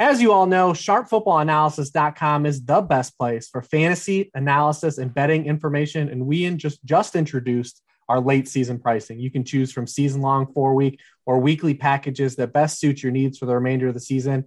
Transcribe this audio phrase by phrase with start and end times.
[0.00, 6.08] As you all know, sharpfootballanalysis.com is the best place for fantasy analysis and betting information.
[6.08, 9.18] And we just, just introduced our late season pricing.
[9.18, 13.10] You can choose from season long, four week, or weekly packages that best suit your
[13.10, 14.44] needs for the remainder of the season.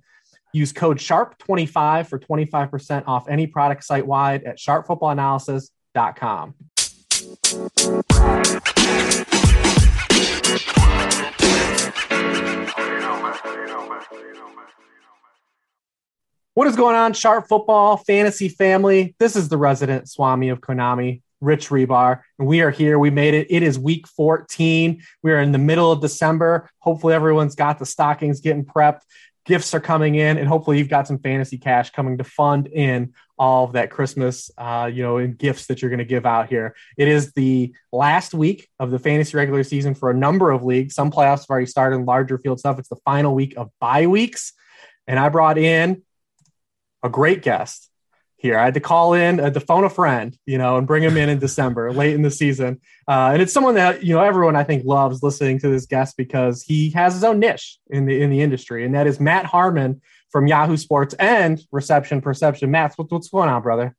[0.53, 6.55] Use code SHARP25 for 25% off any product site wide at sharpfootballanalysis.com.
[16.53, 19.15] What is going on, Sharp Football Fantasy Family?
[19.19, 22.99] This is the resident Swami of Konami, Rich Hribar, and we are here.
[22.99, 23.47] We made it.
[23.49, 25.01] It is week 14.
[25.23, 26.69] We are in the middle of December.
[26.79, 28.99] Hopefully, everyone's got the stockings getting prepped.
[29.45, 33.13] Gifts are coming in, and hopefully, you've got some fantasy cash coming to fund in
[33.39, 36.49] all of that Christmas, uh, you know, and gifts that you're going to give out
[36.49, 36.75] here.
[36.97, 40.95] It is the last week of the fantasy regular season for a number of leagues.
[40.95, 42.77] Some playoffs have already started, in larger field stuff.
[42.77, 44.51] It's the final week of bye weeks,
[45.07, 46.01] and I brought in
[47.03, 47.89] a great guest
[48.37, 48.57] here.
[48.57, 51.29] I had to call in, to phone a friend, you know, and bring him in
[51.29, 52.81] in December, late in the season.
[53.07, 56.17] Uh, and it's someone that you know everyone I think loves listening to this guest
[56.17, 59.45] because he has his own niche in the in the industry, and that is Matt
[59.45, 62.71] Harmon from Yahoo Sports and Reception Perception.
[62.71, 63.95] Matt, what's, what's going on, brother?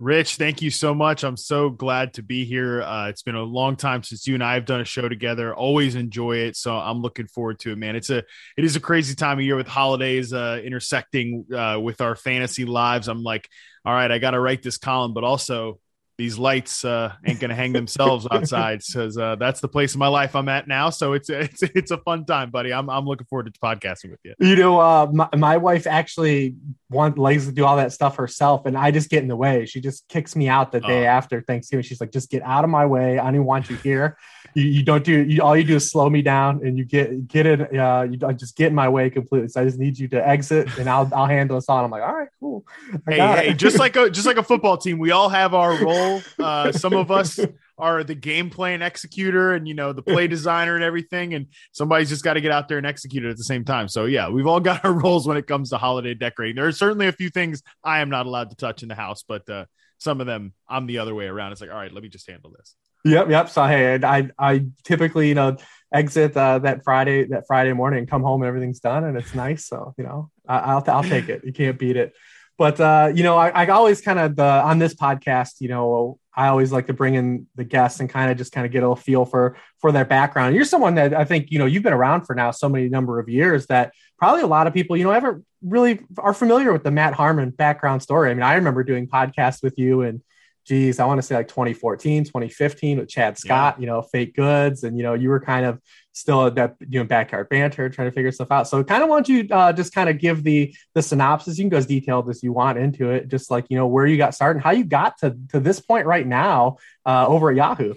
[0.00, 1.24] Rich, thank you so much.
[1.24, 2.82] I'm so glad to be here.
[2.82, 5.52] Uh, it's been a long time since you and I have done a show together.
[5.52, 7.96] Always enjoy it, so I'm looking forward to it, man.
[7.96, 8.18] It's a
[8.56, 12.64] it is a crazy time of year with holidays uh, intersecting uh, with our fantasy
[12.64, 13.08] lives.
[13.08, 13.48] I'm like,
[13.84, 15.80] all right, I got to write this column, but also
[16.18, 20.08] these lights uh, ain't gonna hang themselves outside because uh, that's the place in my
[20.08, 20.90] life I'm at now.
[20.90, 22.72] So it's it's it's a fun time, buddy.
[22.72, 24.34] I'm I'm looking forward to podcasting with you.
[24.40, 26.56] You know, uh, my, my wife actually
[26.90, 29.64] want likes to do all that stuff herself, and I just get in the way.
[29.64, 31.84] She just kicks me out the day after Thanksgiving.
[31.84, 33.20] She's like, "Just get out of my way.
[33.20, 34.18] I don't even want you here.
[34.54, 37.28] You, you don't do you, all you do is slow me down, and you get
[37.28, 37.76] get it.
[37.76, 39.48] Uh, you just get in my way completely.
[39.48, 41.84] So I just need you to exit, and I'll I'll handle this on.
[41.84, 42.66] I'm like, all right, cool.
[43.06, 45.80] I hey, hey, just like a just like a football team, we all have our
[45.80, 46.07] role.
[46.38, 47.38] Uh, some of us
[47.78, 52.08] are the game plan executor and you know the play designer and everything and somebody's
[52.08, 53.88] just got to get out there and execute it at the same time.
[53.88, 56.56] So yeah we've all got our roles when it comes to holiday decorating.
[56.56, 59.22] There are certainly a few things i am not allowed to touch in the house
[59.26, 59.64] but uh,
[59.98, 61.52] some of them i'm the other way around.
[61.52, 62.74] It's like all right let me just handle this.
[63.04, 63.48] Yep yep.
[63.48, 65.56] So hey i i typically you know
[65.94, 69.66] exit uh, that friday that friday morning come home and everything's done and it's nice.
[69.66, 71.44] So you know I, will I'll take it.
[71.44, 72.14] You can't beat it
[72.58, 76.18] but uh, you know, I, I always kind of the on this podcast, you know,
[76.34, 78.82] I always like to bring in the guests and kind of just kind of get
[78.82, 80.56] a feel for for their background.
[80.56, 83.20] You're someone that I think you know you've been around for now so many number
[83.20, 86.82] of years that probably a lot of people you know ever really are familiar with
[86.82, 88.30] the Matt Harmon background story.
[88.30, 90.20] I mean, I remember doing podcasts with you and
[90.68, 93.80] geez, I want to say like 2014, 2015 with Chad Scott, yeah.
[93.80, 94.84] you know, fake goods.
[94.84, 95.80] And, you know, you were kind of
[96.18, 98.66] still at that, you know, backyard banter, trying to figure stuff out.
[98.66, 101.58] So kind of want you uh, just kind of give the, the synopsis.
[101.58, 103.28] You can go as detailed as you want into it.
[103.28, 105.80] Just like, you know, where you got started and how you got to, to this
[105.80, 107.94] point right now uh, over at Yahoo.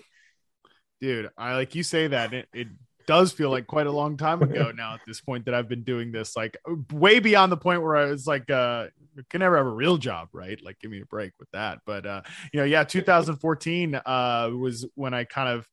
[1.00, 2.68] Dude, I like you say that it, it
[3.08, 5.84] does feel like quite a long time ago now at this point that I've been
[5.84, 6.58] doing this, like
[6.92, 8.88] way beyond the point where I was like, uh,
[9.32, 10.60] can never have a real job, right?
[10.64, 11.80] Like, give me a break with that.
[11.86, 12.22] But, uh,
[12.54, 15.68] you know, yeah, 2014 uh, was when I kind of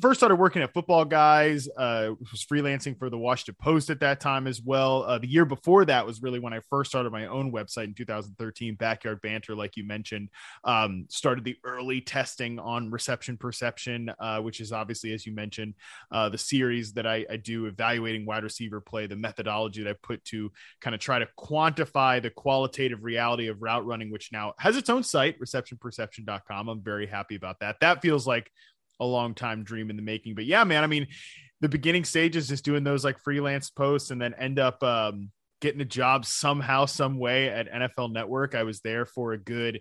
[0.00, 1.68] first started working at Football Guys.
[1.68, 5.02] Uh, was freelancing for the Washington Post at that time as well.
[5.02, 7.94] Uh, the year before that was really when I first started my own website in
[7.94, 8.76] 2013.
[8.76, 10.28] Backyard Banter, like you mentioned,
[10.62, 15.74] um, started the early testing on reception perception, uh, which is obviously, as you mentioned,
[16.12, 19.96] uh, the series that I, I do evaluating wide receiver play, the methodology that I
[20.02, 24.54] put to kind of try to quantify the qualitative reality of route running, which now
[24.58, 26.68] has its own site, receptionperception.com.
[26.68, 27.80] I'm very happy about that.
[27.80, 28.50] That feels like
[29.00, 30.34] a long time dream in the making.
[30.34, 31.06] But yeah, man, I mean,
[31.60, 35.80] the beginning stages just doing those like freelance posts and then end up um, getting
[35.80, 38.54] a job somehow, some way at NFL Network.
[38.54, 39.80] I was there for a good,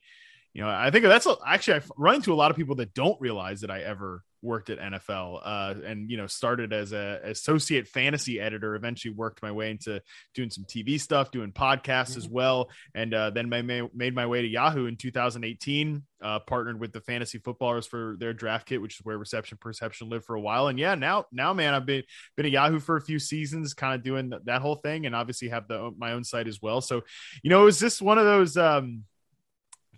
[0.54, 3.20] you know, I think that's actually I run into a lot of people that don't
[3.20, 7.88] realize that I ever worked at NFL uh, and you know started as a associate
[7.88, 8.76] fantasy editor.
[8.76, 10.02] Eventually worked my way into
[10.36, 12.20] doing some TV stuff, doing podcasts mm-hmm.
[12.20, 16.04] as well, and uh, then made my way to Yahoo in 2018.
[16.22, 20.08] Uh, partnered with the fantasy footballers for their draft kit, which is where reception perception
[20.08, 20.68] lived for a while.
[20.68, 22.04] And yeah, now now man, I've been
[22.38, 25.50] been at Yahoo for a few seasons, kind of doing that whole thing, and obviously
[25.50, 26.80] have the my own site as well.
[26.80, 27.02] So
[27.42, 28.56] you know, it was just one of those.
[28.58, 29.04] Um,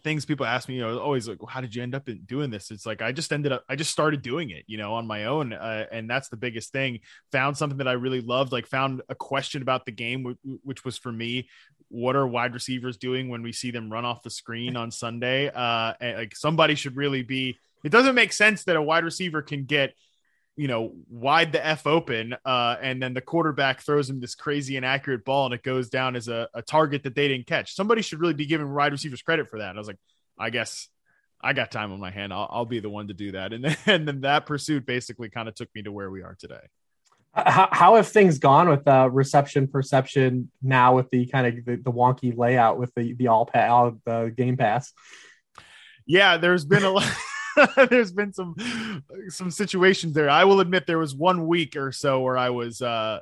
[0.06, 2.52] things people ask me, you know, always like, well, how did you end up doing
[2.52, 2.69] this?
[2.69, 5.25] It's like I just ended up, I just started doing it, you know, on my
[5.25, 7.00] own, uh, and that's the biggest thing.
[7.31, 10.96] Found something that I really loved, like found a question about the game, which was
[10.96, 11.50] for me,
[11.90, 15.50] what are wide receivers doing when we see them run off the screen on Sunday?
[15.50, 17.57] Uh, like somebody should really be.
[17.84, 19.96] It doesn't make sense that a wide receiver can get
[20.56, 22.36] you know, wide the F open.
[22.46, 26.16] Uh, and then the quarterback throws him this crazy inaccurate ball and it goes down
[26.16, 27.75] as a, a target that they didn't catch.
[27.75, 29.69] Somebody should really be giving wide receivers credit for that.
[29.69, 30.00] And I was like,
[30.40, 30.88] I guess
[31.42, 32.34] I got time on my hand.
[32.34, 33.52] I'll, I'll be the one to do that.
[33.54, 36.36] And then, and then that pursuit basically kind of took me to where we are
[36.40, 36.62] today.
[37.34, 41.75] How, how have things gone with uh, reception perception now with the kind of the,
[41.75, 44.94] the wonky layout with the the all, pa- all the game pass?
[46.06, 47.12] Yeah, there's been a lot.
[47.90, 48.56] there's been some
[49.30, 50.30] some situations there.
[50.30, 53.19] I will admit there was one week or so where I was uh,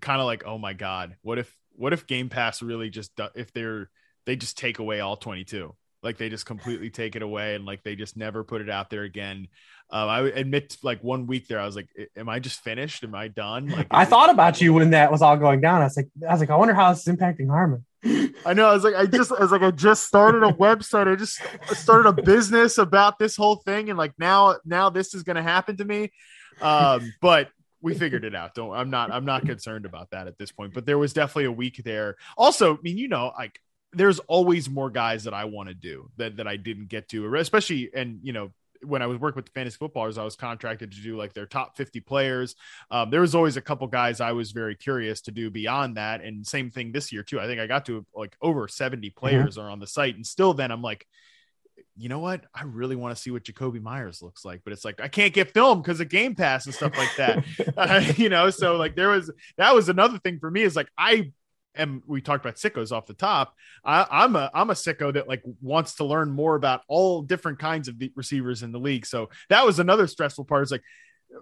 [0.00, 3.52] kind of like, oh my god, what if what if Game Pass really just if
[3.52, 3.90] they're
[4.26, 7.82] they just take away all 22 like they just completely take it away and like
[7.82, 9.48] they just never put it out there again.
[9.90, 13.02] Um, I admit, like one week there, I was like, "Am I just finished?
[13.02, 15.80] Am I done?" Like, I thought about you when that was all going down.
[15.80, 17.84] I was like, I was like, I wonder how this is impacting Harmon.
[18.04, 18.68] I know.
[18.68, 21.06] I was like, I just, I was like, I just started a website.
[21.06, 21.40] I just
[21.78, 25.42] started a business about this whole thing, and like now, now this is going to
[25.42, 26.12] happen to me.
[26.60, 27.50] Um, but
[27.82, 28.54] we figured it out.
[28.54, 28.72] Don't.
[28.72, 29.10] I'm not.
[29.10, 30.74] I'm not concerned about that at this point.
[30.74, 32.16] But there was definitely a week there.
[32.36, 33.60] Also, I mean, you know, like
[33.92, 37.34] there's always more guys that I want to do that that I didn't get to,
[37.36, 38.52] especially and you know
[38.82, 41.46] when I was working with the fantasy footballers, I was contracted to do like their
[41.46, 42.54] top 50 players.
[42.90, 46.22] Um, there was always a couple guys I was very curious to do beyond that.
[46.22, 47.40] And same thing this year too.
[47.40, 49.18] I think I got to like over 70 mm-hmm.
[49.18, 49.66] players mm-hmm.
[49.66, 50.16] are on the site.
[50.16, 51.06] And still then I'm like,
[51.96, 52.44] you know what?
[52.54, 55.34] I really want to see what Jakobi Meyers looks like, but it's like I can't
[55.34, 57.44] get film because of Game Pass and stuff like that.
[57.76, 60.88] uh, you know, so like there was that was another thing for me is like
[60.96, 61.32] I
[61.74, 63.54] and we talked about sickos off the top.
[63.84, 67.58] I, am a I'm a sicko that like wants to learn more about all different
[67.58, 69.06] kinds of receivers in the league.
[69.06, 70.64] So that was another stressful part.
[70.64, 70.82] Is like,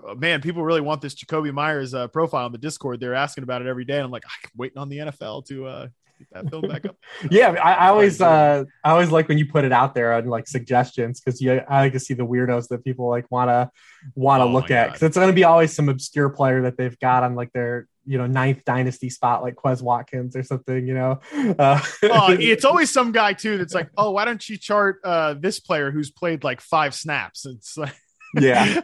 [0.06, 3.00] oh, man, people really want this Jakobi Meyers uh, profile on the Discord.
[3.00, 5.66] They're asking about it every day, and I'm like, I'm waiting on the NFL to
[5.66, 5.88] uh,
[6.18, 6.96] get that build back up.
[7.30, 10.26] yeah, I, I always uh, I always like when you put it out there on
[10.26, 13.70] like suggestions because you I like to see the weirdos that people like want to
[14.14, 16.76] want to oh look at because it's going to be always some obscure player that
[16.76, 20.86] they've got on like their you know ninth dynasty spot like Quez Watkins or something.
[20.86, 21.20] You know,
[21.58, 25.34] uh, oh, it's always some guy too that's like, oh, why don't you chart uh,
[25.34, 27.46] this player who's played like five snaps?
[27.46, 27.94] It's like.
[28.38, 28.82] yeah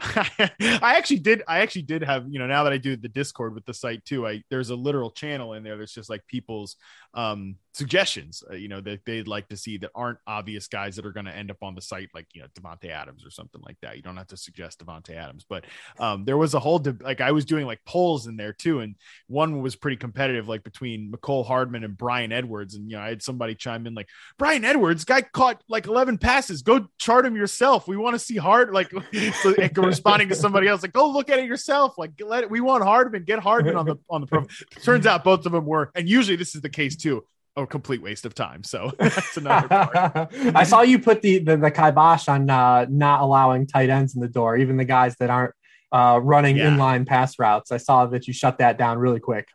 [0.80, 3.54] i actually did i actually did have you know now that i do the discord
[3.54, 6.76] with the site too i there's a literal channel in there that's just like people's
[7.12, 11.04] um suggestions, uh, you know, that they'd like to see that aren't obvious guys that
[11.04, 13.60] are going to end up on the site, like, you know, Davante Adams or something
[13.62, 13.96] like that.
[13.96, 15.64] You don't have to suggest Davante Adams, but
[15.98, 18.78] um, there was a whole, de- like, I was doing like polls in there too.
[18.80, 18.94] And
[19.26, 22.76] one was pretty competitive, like between Mecole Hardman and Bryan Edwards.
[22.76, 26.18] And, you know, I had somebody chime in like, Bryan Edwards, guy caught like 11
[26.18, 26.62] passes.
[26.62, 27.88] Go chart him yourself.
[27.88, 28.92] We want to see hard, like,
[29.42, 31.98] so, responding to somebody else, like, go look at it yourself.
[31.98, 34.46] Like, let it, we want Hardman, get Hardman on the, on the pro.
[34.82, 37.24] Turns out both of them were, and usually this is the case too
[37.56, 38.64] a complete waste of time.
[38.64, 40.32] So that's another part.
[40.54, 44.20] I saw you put the, the, the kibosh on uh, not allowing tight ends in
[44.20, 45.54] the door, even the guys that aren't
[45.92, 46.70] uh, running yeah.
[46.70, 47.70] inline pass routes.
[47.70, 49.48] I saw that you shut that down really quick.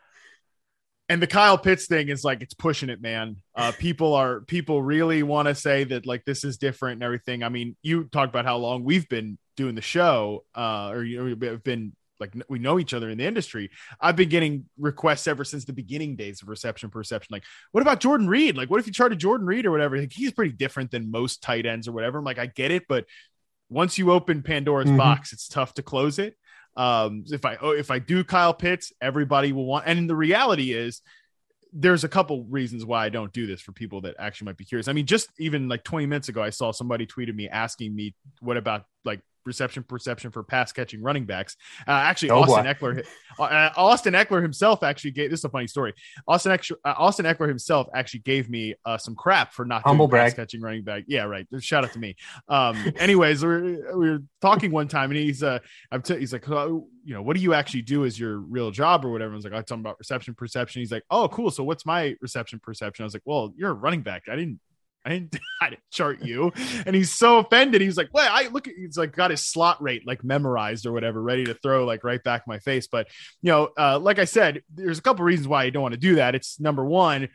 [1.09, 3.37] And the Kyle Pitts thing is like it's pushing it, man.
[3.55, 7.41] Uh, people are people really want to say that like this is different and everything.
[7.41, 11.17] I mean, you talk about how long we've been doing the show, uh, or you
[11.35, 13.69] know, have been like we know each other in the industry.
[13.99, 17.33] I've been getting requests ever since the beginning days of reception perception.
[17.33, 18.57] Like, what about Jordan Reed?
[18.57, 19.97] Like, what if you charted Jordan Reed or whatever?
[19.97, 22.19] Like, he's pretty different than most tight ends or whatever.
[22.19, 23.05] I'm like, I get it, but
[23.69, 24.97] once you open Pandora's mm-hmm.
[24.97, 26.35] box, it's tough to close it.
[26.75, 29.85] Um, if I oh, if I do Kyle Pitts, everybody will want.
[29.87, 31.01] And the reality is,
[31.71, 34.65] there's a couple reasons why I don't do this for people that actually might be
[34.65, 34.87] curious.
[34.87, 38.15] I mean, just even like 20 minutes ago, I saw somebody tweeted me asking me
[38.39, 41.57] what about like reception perception for pass catching running backs.
[41.87, 42.71] Uh, actually, oh, Austin boy.
[42.71, 43.05] Ekeler,
[43.39, 45.93] uh, uh, Austin Ekeler himself actually gave this is a funny story.
[46.27, 50.07] Austin Ekeler, uh, Austin Ekeler himself actually gave me uh, some crap for not Humble
[50.07, 51.03] doing pass catching running back.
[51.07, 51.47] Yeah, right.
[51.59, 52.15] Shout out to me.
[52.47, 55.59] Um, anyways, we were, we were talking one time, and he's uh,
[55.91, 58.71] I'm t- he's like, oh, you know, what do you actually do as your real
[58.71, 59.33] job or whatever?
[59.33, 60.81] I was like, I'm talking about reception perception.
[60.81, 61.49] He's like, oh, cool.
[61.49, 63.03] So what's my reception perception?
[63.03, 64.23] I was like, well, you're a running back.
[64.31, 64.59] I didn't
[65.09, 66.51] I didn't, I didn't chart you.
[66.85, 67.81] And he's so offended.
[67.81, 70.91] He's like, well, I look at, he's like got his slot rate like memorized or
[70.91, 72.87] whatever, ready to throw like right back my face.
[72.87, 73.07] But,
[73.41, 75.99] you know, uh, like I said, there's a couple reasons why I don't want to
[75.99, 76.35] do that.
[76.35, 77.29] It's number one,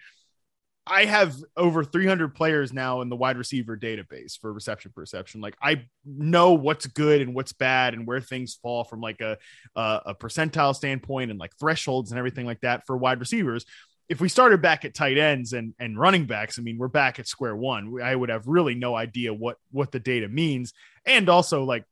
[0.86, 5.40] I have over 300 players now in the wide receiver database for reception perception.
[5.40, 9.38] Like I know what's good and what's bad and where things fall from like a,
[9.74, 13.64] a, a percentile standpoint and like thresholds and everything like that for wide receivers
[14.08, 17.18] if we started back at tight ends and and running backs, I mean, we're back
[17.18, 18.00] at square one.
[18.02, 20.72] I would have really no idea what what the data means,
[21.04, 21.84] and also like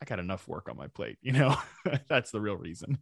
[0.00, 1.18] I got enough work on my plate.
[1.22, 1.56] You know,
[2.08, 2.98] that's the real reason.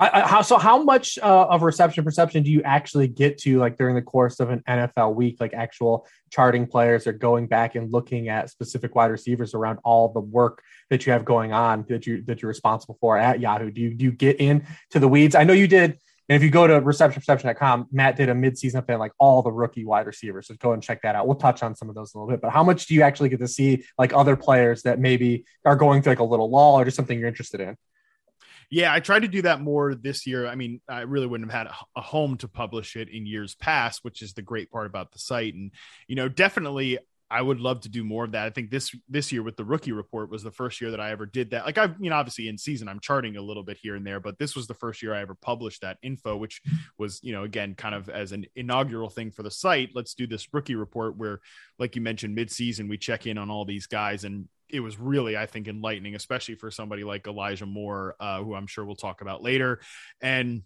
[0.00, 0.56] I, I, how so?
[0.56, 4.40] How much uh, of reception perception do you actually get to, like during the course
[4.40, 5.36] of an NFL week?
[5.40, 10.10] Like actual charting players are going back and looking at specific wide receivers around all
[10.10, 13.70] the work that you have going on that you that you're responsible for at Yahoo.
[13.70, 15.34] Do you do you get into the weeds?
[15.34, 15.98] I know you did.
[16.30, 19.84] And if you go to receptionperception.com, Matt did a midseason update like all the rookie
[19.84, 20.46] wide receivers.
[20.46, 21.26] So go and check that out.
[21.26, 22.40] We'll touch on some of those a little bit.
[22.40, 25.74] But how much do you actually get to see like other players that maybe are
[25.74, 27.76] going through like a little lull or just something you're interested in?
[28.70, 30.46] Yeah, I tried to do that more this year.
[30.46, 34.04] I mean, I really wouldn't have had a home to publish it in years past,
[34.04, 35.54] which is the great part about the site.
[35.54, 35.72] And,
[36.06, 36.98] you know, definitely
[37.30, 38.46] I would love to do more of that.
[38.46, 41.12] I think this this year with the rookie report was the first year that I
[41.12, 41.64] ever did that.
[41.64, 44.18] Like I've, you know, obviously in season I'm charting a little bit here and there,
[44.18, 46.60] but this was the first year I ever published that info, which
[46.98, 49.90] was, you know, again, kind of as an inaugural thing for the site.
[49.94, 51.40] Let's do this rookie report where,
[51.78, 55.36] like you mentioned, midseason we check in on all these guys and it was really,
[55.36, 59.20] I think, enlightening, especially for somebody like Elijah Moore, uh, who I'm sure we'll talk
[59.20, 59.80] about later.
[60.20, 60.62] And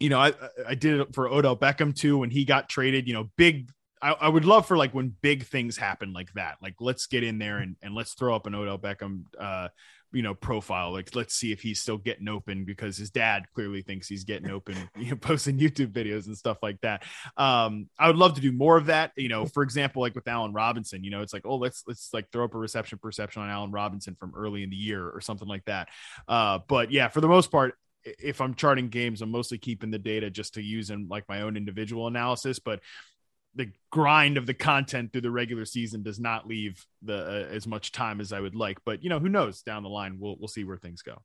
[0.00, 0.32] you know, I
[0.66, 3.08] I did it for Odell Beckham too when he got traded.
[3.08, 3.70] You know, big.
[4.02, 6.56] I, I would love for like when big things happen like that.
[6.62, 9.68] Like let's get in there and and let's throw up an Odell Beckham uh,
[10.12, 13.82] you know profile like let's see if he's still getting open because his dad clearly
[13.82, 17.02] thinks he's getting open you know posting youtube videos and stuff like that
[17.36, 20.26] um i would love to do more of that you know for example like with
[20.26, 23.42] allen robinson you know it's like oh let's let's like throw up a reception perception
[23.42, 25.88] on allen robinson from early in the year or something like that
[26.26, 27.74] uh but yeah for the most part
[28.04, 31.42] if I'm charting games, I'm mostly keeping the data just to use in like my
[31.42, 32.58] own individual analysis.
[32.58, 32.80] But
[33.58, 37.66] the grind of the content through the regular season does not leave the uh, as
[37.66, 38.78] much time as I would like.
[38.86, 39.60] But you know, who knows?
[39.62, 41.20] Down the line, we'll we'll see where things go.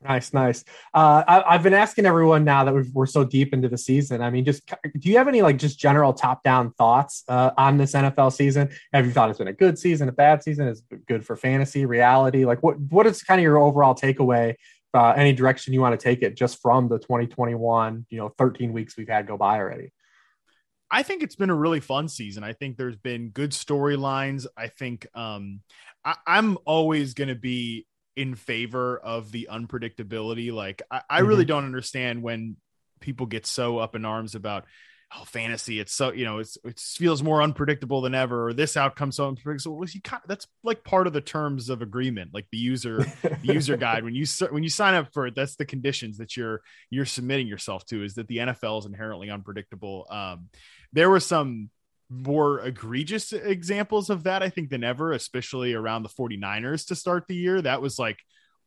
[0.00, 0.64] Nice, nice.
[0.94, 4.22] Uh, I, have been asking everyone now that we are so deep into the season.
[4.22, 4.64] I mean, just
[4.96, 8.70] do you have any like just general top down thoughts uh, on this NFL season?
[8.92, 10.68] Have you thought it's been a good season, a bad season?
[10.68, 12.44] Is good for fantasy, reality?
[12.44, 14.54] Like, what what is kind of your overall takeaway?
[14.94, 18.72] Uh, any direction you want to take it just from the 2021, you know, 13
[18.72, 19.92] weeks we've had go by already?
[20.90, 22.44] I think it's been a really fun season.
[22.44, 24.46] I think there's been good storylines.
[24.56, 25.60] I think um,
[26.04, 30.52] I, am always going to be in favor of the unpredictability.
[30.52, 31.28] Like, I, I mm-hmm.
[31.28, 32.56] really don't understand when
[33.00, 34.64] people get so up in arms about
[35.16, 38.76] oh fantasy it's so you know it's it feels more unpredictable than ever or this
[38.76, 42.34] outcome so unpredictable well, you kind of, that's like part of the terms of agreement
[42.34, 45.56] like the user the user guide when you when you sign up for it that's
[45.56, 50.06] the conditions that you're you're submitting yourself to is that the NFL is inherently unpredictable
[50.10, 50.48] um
[50.92, 51.70] there were some
[52.10, 57.26] more egregious examples of that I think than ever especially around the 49ers to start
[57.28, 58.18] the year that was like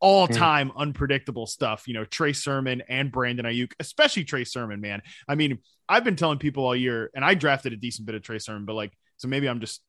[0.01, 0.75] all time mm.
[0.75, 1.88] unpredictable stuff.
[1.88, 5.01] You know, Trey Sermon and Brandon Aiyuk, especially Trey Sermon, man.
[5.28, 8.24] I mean, I've been telling people all year, and I drafted a decent bit of
[8.24, 9.82] Trey Sermon, but like, so maybe I'm just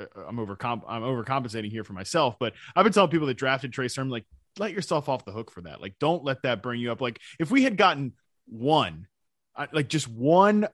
[0.00, 3.72] uh, I'm over I'm overcompensating here for myself, but I've been telling people that drafted
[3.72, 4.24] Trey Sermon, like,
[4.58, 5.82] let yourself off the hook for that.
[5.82, 7.00] Like, don't let that bring you up.
[7.00, 8.12] Like, if we had gotten
[8.46, 9.08] one,
[9.72, 10.68] like just one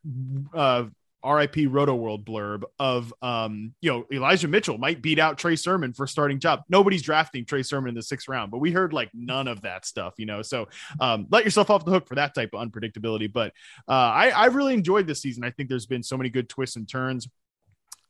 [0.53, 0.85] uh
[1.25, 6.07] RIP Rotoworld blurb of um, you know, Elijah Mitchell might beat out Trey Sermon for
[6.07, 6.63] starting job.
[6.69, 9.87] Nobody's drafting Trey Sermon in the sixth round, but we heard like none of that
[9.87, 10.43] stuff, you know.
[10.43, 10.69] So
[11.01, 13.33] um, let yourself off the hook for that type of unpredictability.
[13.33, 13.53] But
[13.89, 15.45] uh, I, I really enjoyed this season.
[15.45, 17.29] I think there's been so many good twists and turns.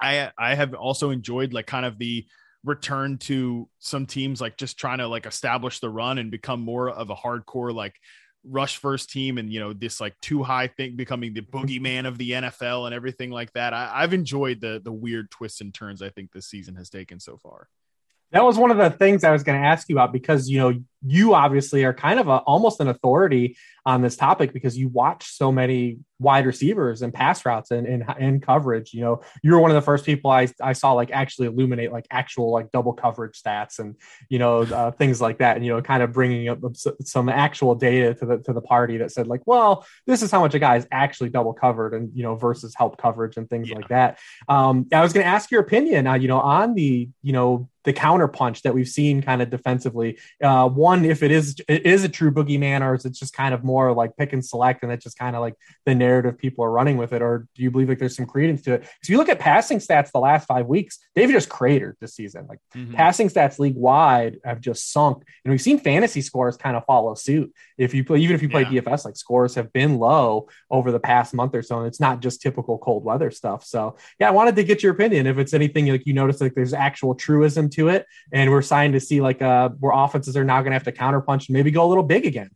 [0.01, 2.27] I I have also enjoyed like kind of the
[2.65, 6.89] return to some teams like just trying to like establish the run and become more
[6.89, 7.97] of a hardcore like
[8.45, 12.19] rush first team and you know this like two high thing becoming the boogeyman of
[12.19, 13.73] the NFL and everything like that.
[13.73, 17.21] I, have enjoyed the the weird twists and turns I think this season has taken
[17.21, 17.69] so far.
[18.33, 20.59] That was one of the things I was going to ask you about because you
[20.59, 24.89] know you obviously are kind of a, almost an authority on this topic because you
[24.89, 28.95] watch so many wide receivers and pass routes and in, in, coverage.
[28.95, 31.91] You know, you were one of the first people I, I saw like actually illuminate
[31.91, 33.97] like actual like double coverage stats and
[34.29, 37.75] you know uh, things like that, and you know, kind of bringing up some actual
[37.75, 40.61] data to the to the party that said like, well, this is how much a
[40.61, 43.77] guy is actually double covered and you know versus help coverage and things yeah.
[43.77, 44.19] like that.
[44.49, 47.69] Um, I was going to ask your opinion, uh, you know, on the you know
[47.85, 50.19] the counter punch that we've seen kind of defensively.
[50.43, 53.55] Uh, one, if it is it is a true boogeyman, or is it just kind
[53.55, 55.55] of more like pick and select, and that's just kind of like
[55.87, 58.63] the narrative people are running with it, or do you believe like there's some credence
[58.63, 58.81] to it?
[58.81, 62.15] Because if you look at passing stats the last five weeks, they've just cratered this
[62.15, 62.47] season.
[62.49, 62.95] Like mm-hmm.
[62.95, 67.15] passing stats league wide have just sunk, and we've seen fantasy scores kind of follow
[67.15, 67.53] suit.
[67.79, 68.81] If you play, even if you play yeah.
[68.81, 72.21] DFS, like scores have been low over the past month or so, and it's not
[72.21, 73.65] just typical cold weather stuff.
[73.65, 76.55] So yeah, I wanted to get your opinion if it's anything like you notice like
[76.55, 80.45] there's actual truism to it, and we're starting to see like uh where offenses are
[80.45, 82.51] now going to have to counterpunch and maybe go a little big again.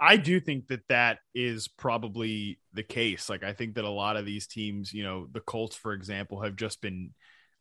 [0.00, 3.28] I do think that that is probably the case.
[3.28, 6.42] Like, I think that a lot of these teams, you know, the Colts, for example,
[6.42, 7.10] have just been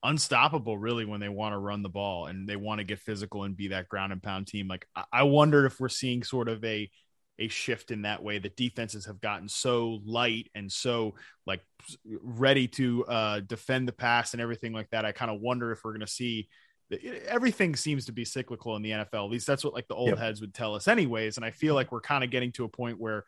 [0.03, 3.43] unstoppable really when they want to run the ball and they want to get physical
[3.43, 4.67] and be that ground and pound team.
[4.67, 6.89] Like, I wonder if we're seeing sort of a
[7.39, 11.13] a shift in that way that defenses have gotten so light and so
[11.45, 11.61] like
[12.23, 15.05] ready to uh, defend the pass and everything like that.
[15.05, 16.47] I kind of wonder if we're going to see
[17.27, 19.25] everything seems to be cyclical in the NFL.
[19.25, 20.19] At least that's what like the old yep.
[20.19, 21.37] heads would tell us anyways.
[21.37, 21.75] And I feel mm-hmm.
[21.75, 23.25] like we're kind of getting to a point where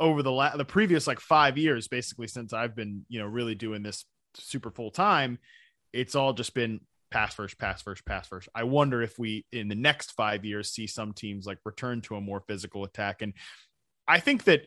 [0.00, 3.54] over the la- the previous like 5 years basically since I've been, you know, really
[3.54, 4.04] doing this
[4.34, 5.38] super full time,
[5.92, 8.48] it's all just been pass first, pass first, pass first.
[8.54, 12.16] I wonder if we in the next 5 years see some teams like return to
[12.16, 13.34] a more physical attack and
[14.08, 14.66] I think that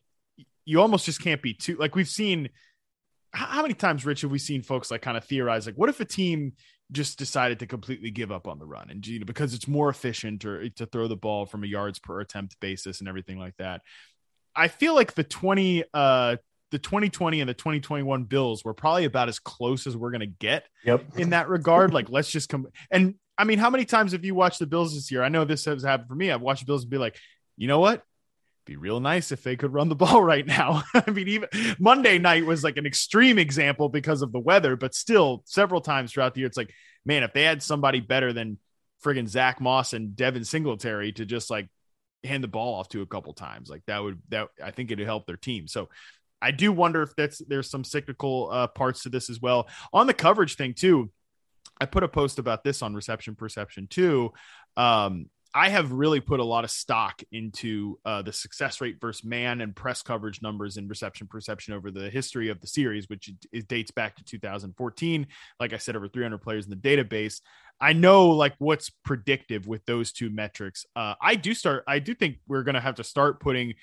[0.65, 2.49] you almost just can't be too like we've seen
[3.31, 5.99] how many times rich have we seen folks like kind of theorize like what if
[5.99, 6.53] a team
[6.91, 9.89] just decided to completely give up on the run and you know because it's more
[9.89, 13.55] efficient or to throw the ball from a yards per attempt basis and everything like
[13.57, 13.81] that.
[14.55, 16.37] I feel like the 20 uh
[16.71, 20.25] the 2020 and the 2021 Bills were probably about as close as we're going to
[20.27, 21.05] get yep.
[21.17, 21.93] in that regard.
[21.93, 24.93] like let's just come and I mean how many times have you watched the Bills
[24.93, 25.23] this year?
[25.23, 26.31] I know this has happened for me.
[26.31, 27.17] I've watched the Bills and be like,
[27.57, 28.03] "You know what?
[28.65, 30.83] Be real nice if they could run the ball right now.
[30.93, 34.93] I mean, even Monday night was like an extreme example because of the weather, but
[34.93, 36.73] still, several times throughout the year, it's like,
[37.05, 38.57] man, if they had somebody better than
[39.03, 41.69] friggin' Zach Moss and Devin Singletary to just like
[42.23, 45.05] hand the ball off to a couple times, like that would that I think it'd
[45.05, 45.67] help their team.
[45.67, 45.89] So
[46.41, 50.07] I do wonder if that's there's some cyclical uh, parts to this as well on
[50.07, 51.11] the coverage thing too.
[51.79, 54.31] I put a post about this on reception perception too.
[54.77, 59.23] Um, I have really put a lot of stock into uh, the success rate versus
[59.23, 63.31] man and press coverage numbers in reception perception over the history of the series, which
[63.69, 65.25] dates back to 2014.
[65.57, 67.39] Like I said, over 300 players in the database.
[67.79, 70.85] I know like what's predictive with those two metrics.
[70.93, 71.85] Uh, I do start.
[71.87, 73.75] I do think we're going to have to start putting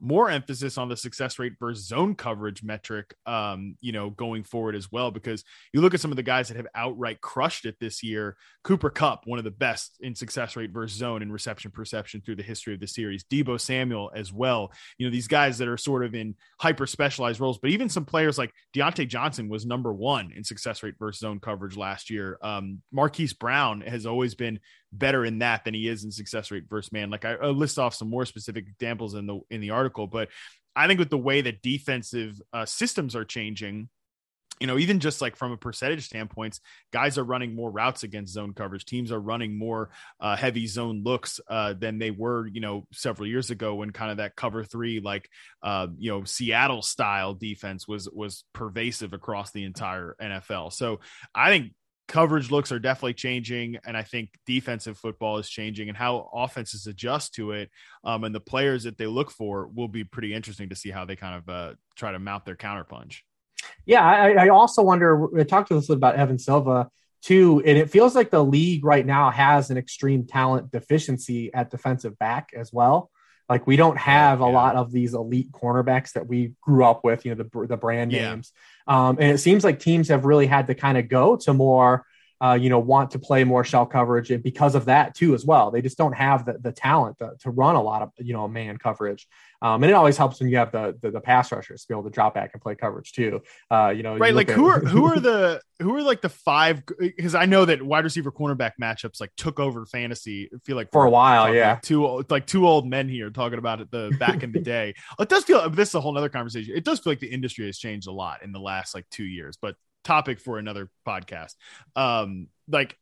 [0.00, 4.74] more emphasis on the success rate versus zone coverage metric, um, you know, going forward
[4.74, 5.10] as well.
[5.10, 8.36] Because you look at some of the guys that have outright crushed it this year.
[8.64, 12.36] Cooper Kupp, one of the best in success rate versus zone and reception perception through
[12.36, 13.24] the history of the series.
[13.24, 14.72] Deebo Samuel as well.
[14.98, 18.04] You know, these guys that are sort of in hyper specialized roles, but even some
[18.04, 22.38] players like Diontae Johnson was number one in success rate versus zone coverage last year.
[22.42, 24.60] Um, Marquise Brown has always been
[24.92, 27.10] better in that than he is in success rate versus man.
[27.10, 30.28] Like I, I list off some more specific examples in the in the article, but
[30.74, 33.88] I think with the way that defensive uh, systems are changing,
[34.60, 36.58] you know, even just like from a percentage standpoint,
[36.92, 38.84] guys are running more routes against zone coverage.
[38.84, 43.28] Teams are running more uh, heavy zone looks uh, than they were, you know, several
[43.28, 45.28] years ago when kind of that cover three, like,
[45.62, 50.72] uh, you know, Seattle style defense was was pervasive across the entire NFL.
[50.72, 51.00] So
[51.34, 51.72] I think
[52.08, 56.86] coverage looks are definitely changing and i think defensive football is changing and how offenses
[56.86, 57.70] adjust to it
[58.02, 61.04] um, and the players that they look for will be pretty interesting to see how
[61.04, 63.20] they kind of uh, try to mount their counterpunch.
[63.84, 66.88] Yeah I, I, also wonder i talked to us about evan silva
[67.22, 71.70] too and it feels like the league right now has an extreme talent deficiency at
[71.70, 73.10] defensive back as well
[73.48, 74.46] like we don't have yeah.
[74.46, 77.76] a lot of these elite cornerbacks that we grew up with, you know, the the
[77.76, 78.30] brand yeah.
[78.30, 78.52] names.
[78.86, 82.04] Um, and it seems like teams have really had to kind of go to more
[82.40, 85.44] uh, you know, want to play more shell coverage, and because of that too, as
[85.44, 88.32] well, they just don't have the, the talent to, to run a lot of you
[88.32, 89.26] know man coverage.
[89.60, 91.94] Um, and it always helps when you have the, the, the pass rushers to be
[91.94, 93.40] able to drop back and play coverage too.
[93.70, 94.28] Uh, you know, right?
[94.28, 96.82] You like who are who are the who are like the five?
[96.98, 100.48] Because I know that wide receiver cornerback matchups like took over fantasy.
[100.54, 101.72] I feel like for a while, yeah.
[101.72, 104.94] Like two like two old men here talking about it the back in the day.
[105.18, 106.74] It does feel this is a whole other conversation.
[106.76, 109.24] It does feel like the industry has changed a lot in the last like two
[109.24, 109.74] years, but
[110.08, 111.54] topic for another podcast.
[111.94, 112.96] Um, like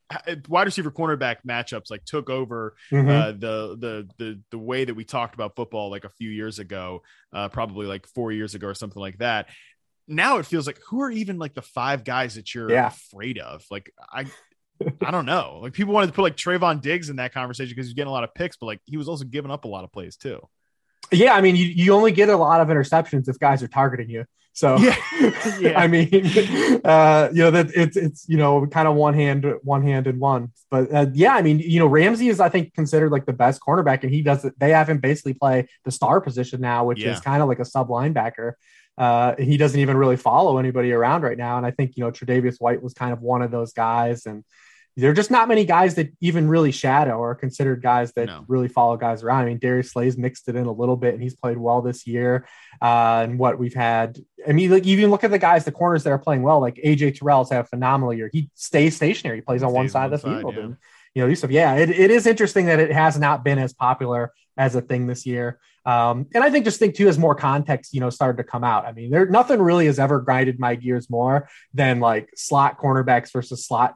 [0.47, 3.09] wide receiver cornerback matchups like took over mm-hmm.
[3.09, 6.59] uh, the the the the way that we talked about football like a few years
[6.59, 7.01] ago,
[7.33, 9.47] uh, probably like four years ago or something like that.
[10.07, 12.87] Now it feels like who are even like the five guys that you're yeah.
[12.87, 13.65] afraid of?
[13.71, 14.25] Like I.
[15.03, 15.57] I don't know.
[15.63, 18.11] Like people wanted to put like Trevon Diggs in that conversation because he's getting a
[18.11, 20.39] lot of picks, but like he was also giving up a lot of plays too.
[21.11, 24.07] Yeah, I mean, you, you only get a lot of interceptions if guys are targeting
[24.07, 24.25] you.
[24.57, 24.95] So yeah,
[25.59, 25.79] yeah.
[25.79, 26.09] I mean,
[26.83, 30.19] uh, you know that it's it's you know kind of one hand one hand and
[30.19, 33.33] one, but uh, yeah, I mean you know Ramsey is I think considered like the
[33.33, 34.55] best cornerback, and he does it.
[34.57, 37.13] They have him basically play the star position now, which yeah.
[37.13, 38.53] is kind of like a sub linebacker.
[38.97, 42.09] Uh, he doesn't even really follow anybody around right now, and I think you know
[42.09, 44.43] Tre'Davious White was kind of one of those guys, and
[44.97, 48.43] there are just not many guys that even really shadow or considered guys that no.
[48.47, 49.43] really follow guys around.
[49.43, 52.07] I mean, Darius Slay's mixed it in a little bit and he's played well this
[52.07, 52.47] year.
[52.81, 56.03] Uh, and what we've had, I mean, like even look at the guys, the corners
[56.03, 58.31] that are playing well, like AJ Terrell's had a phenomenal year.
[58.33, 60.55] He stays stationary, he plays on one side of the field.
[60.55, 60.63] Yeah.
[60.63, 60.77] And,
[61.13, 61.51] you know, these stuff.
[61.51, 65.05] Yeah, it, it is interesting that it has not been as popular as a thing
[65.05, 65.59] this year.
[65.85, 68.63] Um, and I think just think too, as more context, you know, started to come
[68.63, 68.85] out.
[68.85, 73.31] I mean, there nothing really has ever grinded my gears more than like slot cornerbacks
[73.31, 73.95] versus slot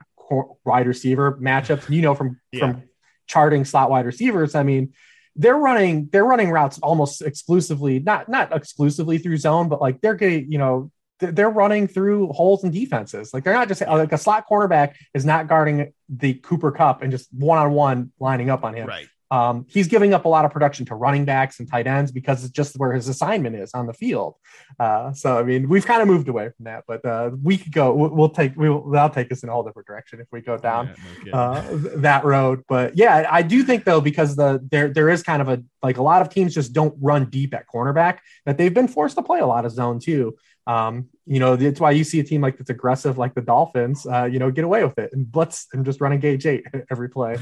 [0.63, 1.89] wide receiver matchups.
[1.89, 2.59] You know, from yeah.
[2.59, 2.83] from
[3.27, 4.93] charting slot wide receivers, I mean,
[5.35, 10.15] they're running they're running routes almost exclusively, not not exclusively through zone, but like they're
[10.15, 13.33] getting, you know, they're running through holes in defenses.
[13.33, 17.01] Like they're not just uh, like a slot cornerback is not guarding the Cooper Kupp
[17.01, 18.87] and just one on one lining up on him.
[18.87, 19.07] Right.
[19.31, 22.43] Um, he's giving up a lot of production to running backs and tight ends because
[22.43, 24.35] it's just where his assignment is on the field.
[24.77, 27.71] Uh, so I mean, we've kind of moved away from that, but uh, we could
[27.71, 27.93] go.
[27.93, 28.55] We'll, take.
[28.57, 30.93] We'll that'll take us in a whole different direction if we go down
[31.25, 32.63] yeah, no uh, that road.
[32.67, 35.97] But yeah, I do think though because the there there is kind of a like
[35.97, 39.23] a lot of teams just don't run deep at cornerback that they've been forced to
[39.23, 40.35] play a lot of zone too.
[40.67, 44.05] Um, you know, that's why you see a team like that's aggressive, like the Dolphins,
[44.05, 46.65] uh, you know, get away with it and blitz and just run a gauge eight
[46.91, 47.37] every play.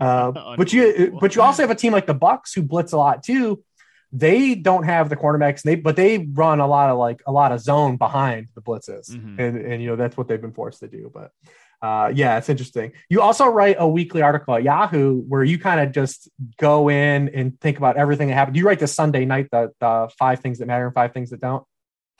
[0.00, 2.96] Uh, but you, but you also have a team like the Bucs who blitz a
[2.96, 3.62] lot too.
[4.14, 7.50] They don't have the cornerbacks, they but they run a lot of like a lot
[7.50, 9.40] of zone behind the blitzes, mm-hmm.
[9.40, 11.10] and and you know that's what they've been forced to do.
[11.12, 11.30] But
[11.82, 12.92] uh, yeah, it's interesting.
[13.08, 17.30] You also write a weekly article at Yahoo where you kind of just go in
[17.30, 18.56] and think about everything that happened.
[18.56, 21.40] You write the Sunday night, the, the five things that matter and five things that
[21.40, 21.64] don't.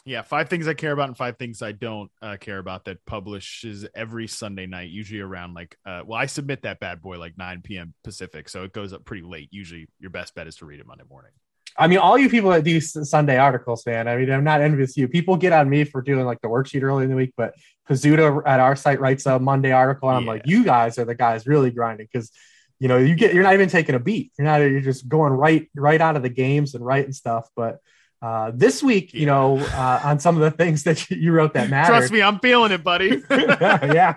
[0.05, 3.05] Yeah, five things I care about and five things I don't uh, care about that
[3.07, 7.39] publishes every Sunday night, usually around like, uh, well, I submit that bad boy like
[7.39, 7.95] 9 p.m.
[8.03, 8.49] Pacific.
[8.49, 9.49] So it goes up pretty late.
[9.53, 11.31] Usually your best bet is to read it Monday morning.
[11.79, 14.09] I mean, all you people that do Sunday articles, man.
[14.09, 15.09] I mean, I'm not envious of you.
[15.09, 17.55] People get on me for doing like the worksheet early in the week, but
[17.89, 20.31] Pizzuto at our site writes a Monday article, and I'm yeah.
[20.31, 22.31] like, you guys are the guys really grinding because
[22.79, 24.33] you know you get you're not even taking a beat.
[24.37, 27.49] You're not you're just going right right out of the games and writing stuff.
[27.57, 27.79] But
[28.23, 31.69] uh, this week, you know, uh, on some of the things that you wrote that
[31.69, 31.93] matter.
[31.93, 33.21] Trust me, I'm feeling it, buddy.
[33.31, 34.17] yeah,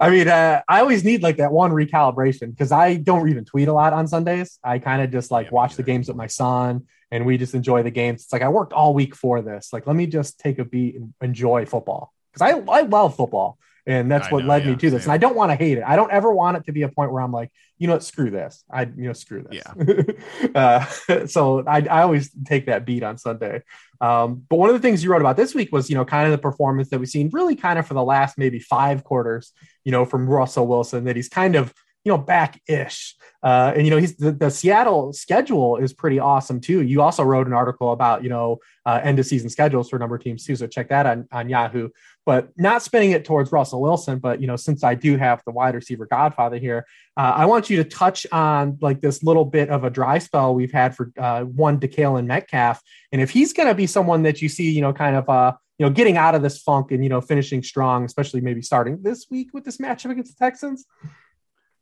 [0.00, 3.66] I mean, uh, I always need like that one recalibration because I don't even tweet
[3.66, 4.60] a lot on Sundays.
[4.62, 7.54] I kind of just like yeah, watch the games with my son, and we just
[7.54, 8.22] enjoy the games.
[8.22, 9.72] It's like I worked all week for this.
[9.72, 13.58] Like, let me just take a beat and enjoy football because I I love football.
[13.86, 15.02] And that's I what know, led yeah, me to this.
[15.02, 15.10] Same.
[15.10, 15.84] And I don't want to hate it.
[15.86, 18.02] I don't ever want it to be a point where I'm like, you know what,
[18.02, 18.64] screw this.
[18.70, 19.62] I, you know, screw this.
[19.62, 20.50] Yeah.
[20.54, 23.62] uh, so I, I always take that beat on Sunday.
[24.00, 26.26] Um, but one of the things you wrote about this week was, you know, kind
[26.26, 29.52] of the performance that we've seen really kind of for the last maybe five quarters,
[29.84, 33.14] you know, from Russell Wilson, that he's kind of, you know, back ish.
[33.42, 36.82] Uh, and, you know, he's the, the, Seattle schedule is pretty awesome too.
[36.82, 40.16] You also wrote an article about, you know, uh, end of season schedules for number
[40.18, 40.56] teams too.
[40.56, 41.88] So check that on, on Yahoo
[42.26, 44.18] but not spinning it towards Russell Wilson.
[44.18, 47.70] But you know, since I do have the wide receiver godfather here, uh, I want
[47.70, 51.12] you to touch on like this little bit of a dry spell we've had for
[51.18, 52.80] uh, one DeKaylin Metcalf,
[53.12, 55.52] and if he's going to be someone that you see, you know, kind of uh,
[55.78, 59.02] you know, getting out of this funk and you know, finishing strong, especially maybe starting
[59.02, 60.86] this week with this matchup against the Texans.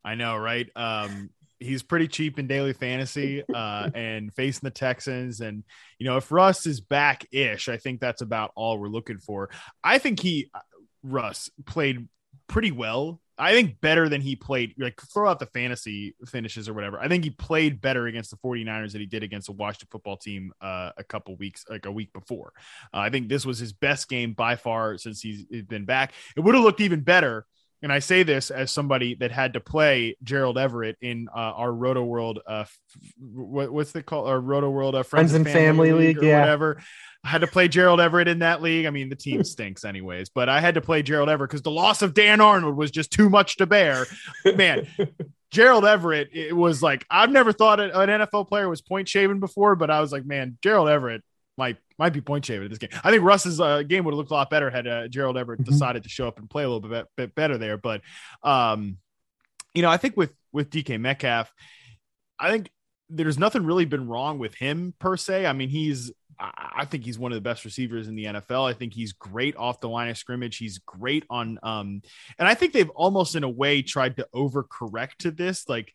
[0.04, 0.68] I know, right?
[0.74, 1.30] Um,
[1.62, 5.40] he's pretty cheap in daily fantasy uh, and facing the Texans.
[5.40, 5.64] And,
[5.98, 9.50] you know, if Russ is back ish, I think that's about all we're looking for.
[9.82, 10.60] I think he, uh,
[11.02, 12.08] Russ, played
[12.48, 13.20] pretty well.
[13.38, 17.00] I think better than he played, like throw out the fantasy finishes or whatever.
[17.00, 20.16] I think he played better against the 49ers than he did against the Washington football
[20.16, 22.52] team uh, a couple weeks, like a week before.
[22.94, 26.12] Uh, I think this was his best game by far since he's been back.
[26.36, 27.46] It would have looked even better
[27.82, 31.70] and I say this as somebody that had to play Gerald Everett in uh, our
[31.70, 32.78] Rotoworld, uh, f-
[33.18, 34.26] what, what's the call?
[34.26, 36.40] Our Rotoworld uh, Friends, Friends and Family, Family League, or yeah.
[36.40, 36.80] whatever.
[37.24, 38.86] I had to play Gerald Everett in that league.
[38.86, 41.70] I mean, the team stinks anyways, but I had to play Gerald Everett because the
[41.70, 44.06] loss of Dan Arnold was just too much to bear.
[44.44, 44.86] Man,
[45.50, 49.76] Gerald Everett, it was like I've never thought an NFL player was point shaving before,
[49.76, 51.22] but I was like, man, Gerald Everett
[51.58, 52.90] might might be point shaving in this game.
[53.04, 55.60] I think Russ's uh, game would have looked a lot better had uh, Gerald Everett
[55.60, 55.70] mm-hmm.
[55.70, 57.76] decided to show up and play a little bit, bit better there.
[57.76, 58.00] But
[58.42, 58.98] um,
[59.72, 61.52] you know, I think with with DK Metcalf,
[62.40, 62.70] I think
[63.08, 65.46] there's nothing really been wrong with him per se.
[65.46, 66.10] I mean, he's
[66.40, 68.68] I think he's one of the best receivers in the NFL.
[68.68, 70.56] I think he's great off the line of scrimmage.
[70.56, 72.02] He's great on um
[72.36, 75.92] and I think they've almost in a way tried to overcorrect to this like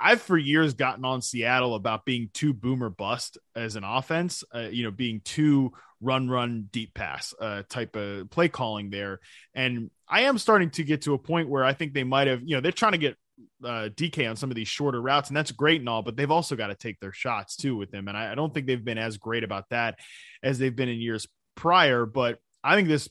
[0.00, 4.68] I've for years gotten on Seattle about being too boomer bust as an offense, uh,
[4.70, 9.18] you know, being too run, run, deep pass uh, type of play calling there.
[9.54, 12.42] And I am starting to get to a point where I think they might have,
[12.44, 13.16] you know, they're trying to get
[13.64, 16.30] uh, DK on some of these shorter routes, and that's great and all, but they've
[16.30, 18.08] also got to take their shots too with them.
[18.08, 19.98] And I, I don't think they've been as great about that
[20.42, 22.06] as they've been in years prior.
[22.06, 23.08] But I think this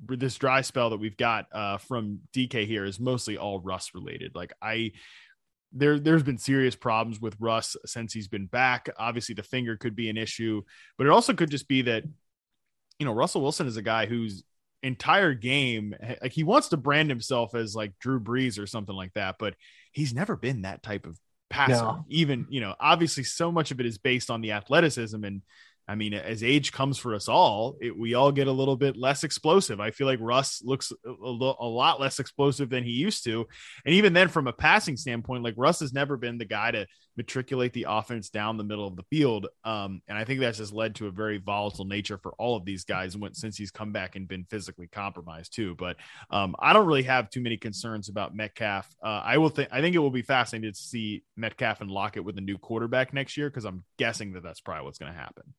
[0.00, 4.34] this dry spell that we've got uh, from DK here is mostly all Russ related.
[4.34, 4.92] Like I
[5.72, 8.88] there there's been serious problems with Russ since he's been back.
[8.98, 10.62] Obviously, the finger could be an issue,
[10.96, 12.04] but it also could just be that
[12.98, 14.44] you know Russell Wilson is a guy whose
[14.82, 19.12] entire game like he wants to brand himself as like Drew Brees or something like
[19.14, 19.54] that, but
[19.92, 21.18] he's never been that type of
[21.50, 21.74] passer.
[21.74, 22.04] No.
[22.08, 25.42] Even you know, obviously, so much of it is based on the athleticism and
[25.88, 28.96] I mean, as age comes for us all, it, we all get a little bit
[28.96, 29.78] less explosive.
[29.80, 33.46] I feel like Russ looks a, a, a, lot less explosive than he used to.
[33.84, 36.86] And even then, from a passing standpoint, like Russ has never been the guy to
[37.16, 39.46] matriculate the offense down the middle of the field.
[39.64, 42.64] Um, and I think that's just led to a very volatile nature for all of
[42.64, 45.76] these guys when, since he's come back and been physically compromised too.
[45.76, 45.96] But
[46.30, 48.88] um, I don't really have too many concerns about Metcalf.
[49.02, 52.24] Uh, I will think I think it will be fascinating to see Metcalf and Lockett
[52.24, 55.18] with a new quarterback next year because I'm guessing that that's probably what's going to
[55.18, 55.54] happen.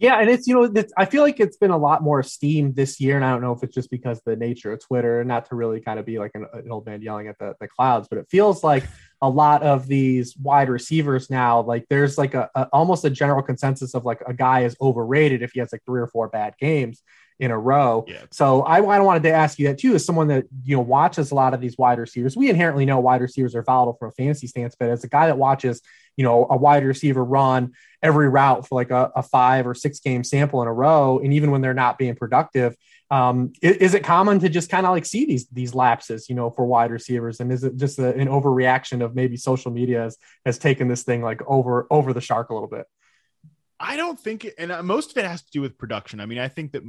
[0.00, 2.74] Yeah, and it's you know it's, I feel like it's been a lot more esteemed
[2.74, 5.44] this year, and I don't know if it's just because the nature of Twitter, not
[5.50, 8.08] to really kind of be like an, an old man yelling at the, the clouds,
[8.08, 8.84] but it feels like
[9.20, 13.42] a lot of these wide receivers now, like there's like a, a almost a general
[13.42, 16.54] consensus of like a guy is overrated if he has like three or four bad
[16.58, 17.02] games
[17.38, 18.04] in a row.
[18.06, 18.22] Yeah.
[18.30, 21.30] So I, I wanted to ask you that too, as someone that you know watches
[21.30, 22.36] a lot of these wide receivers.
[22.36, 25.26] We inherently know wide receivers are volatile from a fantasy stance, but as a guy
[25.26, 25.82] that watches,
[26.20, 30.00] you know, a wide receiver run every route for like a, a five or six
[30.00, 32.76] game sample in a row, and even when they're not being productive,
[33.10, 36.34] um, is, is, it common to just kind of like see these these lapses, you
[36.34, 40.02] know, for wide receivers, and is it just a, an overreaction of maybe social media
[40.02, 42.84] has, has taken this thing like over over the shark a little bit?
[43.82, 46.20] I don't think, and uh, most of it has to do with production.
[46.20, 46.82] I mean, I think that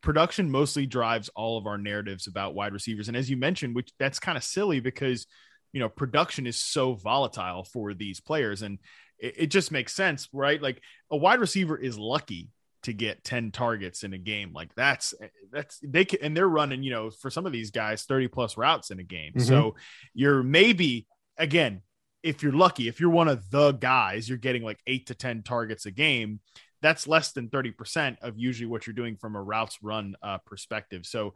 [0.00, 3.08] production mostly drives all of our narratives about wide receivers.
[3.08, 5.26] And as you mentioned, which that's kind of silly because,
[5.72, 8.62] you know, production is so volatile for these players.
[8.62, 8.78] And
[9.18, 10.60] it, it just makes sense, right?
[10.60, 12.50] Like a wide receiver is lucky
[12.84, 14.52] to get 10 targets in a game.
[14.52, 15.14] Like that's,
[15.52, 18.56] that's, they can, and they're running, you know, for some of these guys, 30 plus
[18.56, 19.32] routes in a game.
[19.32, 19.48] Mm-hmm.
[19.48, 19.74] So
[20.14, 21.82] you're maybe, again,
[22.22, 25.42] if you're lucky, if you're one of the guys, you're getting like eight to 10
[25.42, 26.40] targets a game.
[26.80, 31.06] That's less than 30% of usually what you're doing from a routes run uh, perspective.
[31.06, 31.34] So,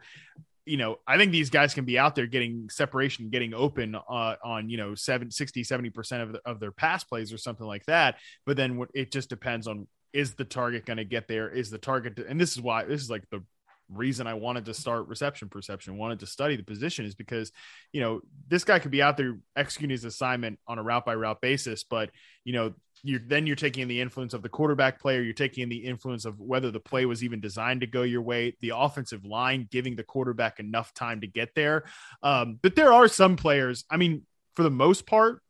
[0.65, 4.37] you know, I think these guys can be out there getting separation, getting open uh,
[4.45, 7.85] on, you know, seven, 60, 70% of, the, of their pass plays or something like
[7.87, 8.17] that.
[8.47, 11.49] But then it just depends on is the target going to get there?
[11.49, 13.43] Is the target, and this is why this is like the
[13.89, 17.53] reason I wanted to start reception perception, wanted to study the position is because,
[17.93, 21.15] you know, this guy could be out there executing his assignment on a route by
[21.15, 22.11] route basis, but
[22.45, 25.85] you know, you're then you're taking the influence of the quarterback player, you're taking the
[25.85, 29.69] influence of whether the play was even designed to go your way, the offensive line
[29.71, 31.85] giving the quarterback enough time to get there.
[32.23, 34.23] Um, but there are some players, I mean,
[34.55, 35.43] for the most part,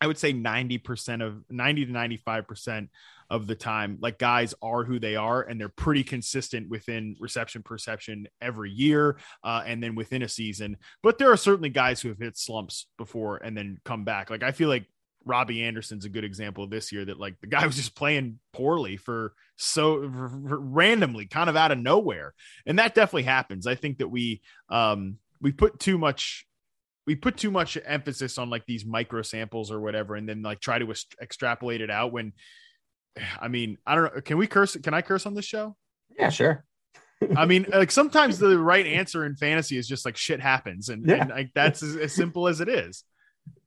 [0.00, 2.88] I would say 90% of 90 to 95%
[3.30, 3.98] of the time.
[4.00, 9.18] Like guys are who they are, and they're pretty consistent within reception perception every year,
[9.44, 10.76] uh, and then within a season.
[11.04, 14.28] But there are certainly guys who have hit slumps before and then come back.
[14.28, 14.86] Like I feel like
[15.24, 18.96] Robbie Anderson's a good example this year that like the guy was just playing poorly
[18.96, 22.34] for so for randomly, kind of out of nowhere,
[22.66, 23.66] and that definitely happens.
[23.66, 26.46] I think that we um we put too much
[27.06, 30.60] we put too much emphasis on like these micro samples or whatever and then like
[30.60, 32.32] try to extrapolate it out when
[33.40, 34.20] I mean, I don't know.
[34.20, 34.76] Can we curse?
[34.76, 35.76] Can I curse on this show?
[36.18, 36.64] Yeah, sure.
[37.36, 41.06] I mean, like sometimes the right answer in fantasy is just like shit happens, and,
[41.06, 41.14] yeah.
[41.16, 43.04] and like that's as, as, simple as it is.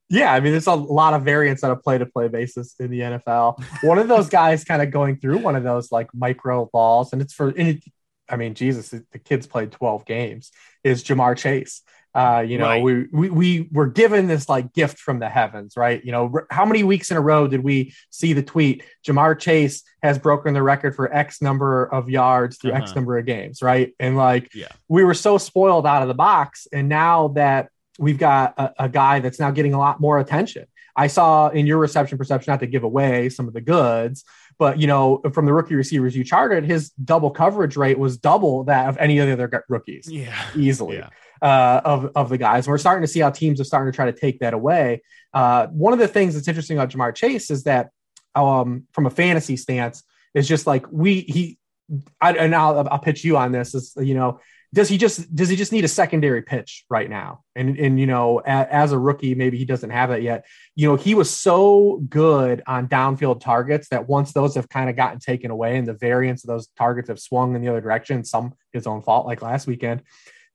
[0.09, 2.91] Yeah, I mean, there's a lot of variance on a play to play basis in
[2.91, 3.63] the NFL.
[3.83, 7.21] One of those guys kind of going through one of those like micro balls, and
[7.21, 7.83] it's for, and it,
[8.29, 10.51] I mean, Jesus, the kid's played 12 games,
[10.83, 11.81] is Ja'Marr Chase.
[12.15, 12.81] Uh, you know, right.
[12.81, 16.03] we, we we were given this like gift from the heavens, right?
[16.05, 18.83] You know, how many weeks in a row did we see the tweet?
[19.05, 22.83] Ja'Marr Chase has broken the record for X number of yards through uh-huh.
[22.83, 23.93] X number of games, right?
[23.99, 24.69] And like, yeah.
[24.87, 28.89] we were so spoiled out of the box, and now that we've got a, a
[28.89, 30.65] guy that's now getting a lot more attention.
[30.95, 34.23] I saw in your reception perception, not to give away some of the goods,
[34.57, 38.63] but you know, from the rookie receivers you charted, his double coverage rate was double
[38.65, 40.09] that of any of the other rookies.
[40.09, 40.97] Yeah, easily.
[40.97, 41.09] Yeah
[41.41, 42.65] uh, of, of the guys.
[42.65, 45.01] And we're starting to see how teams are starting to try to take that away.
[45.33, 47.89] Uh, one of the things that's interesting about Ja'Marr Chase is that
[48.33, 50.03] um, from a fantasy stance,
[50.33, 51.57] is just like we, he,
[52.19, 54.41] I, and I'll, I'll pitch you on this is, you know,
[54.75, 57.43] does he just does he just need a secondary pitch right now?
[57.55, 60.45] And and you know a, as a rookie maybe he doesn't have that yet.
[60.75, 64.97] You know he was so good on downfield targets that once those have kind of
[64.97, 68.25] gotten taken away and the variance of those targets have swung in the other direction
[68.25, 70.03] some his own fault like last weekend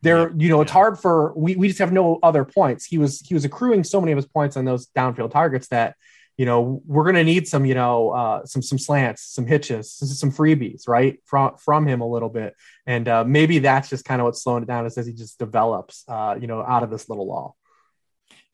[0.02, 2.86] there, you know, it's hard for we, we just have no other points.
[2.86, 5.94] He was he was accruing so many of his points on those downfield targets that
[6.40, 9.92] you know we're going to need some you know uh, some some slants, some hitches,
[9.92, 14.22] some freebies, right from from him a little bit, and uh, maybe that's just kind
[14.22, 16.88] of what's slowing it down is as he just develops, uh, you know, out of
[16.88, 17.52] this little law.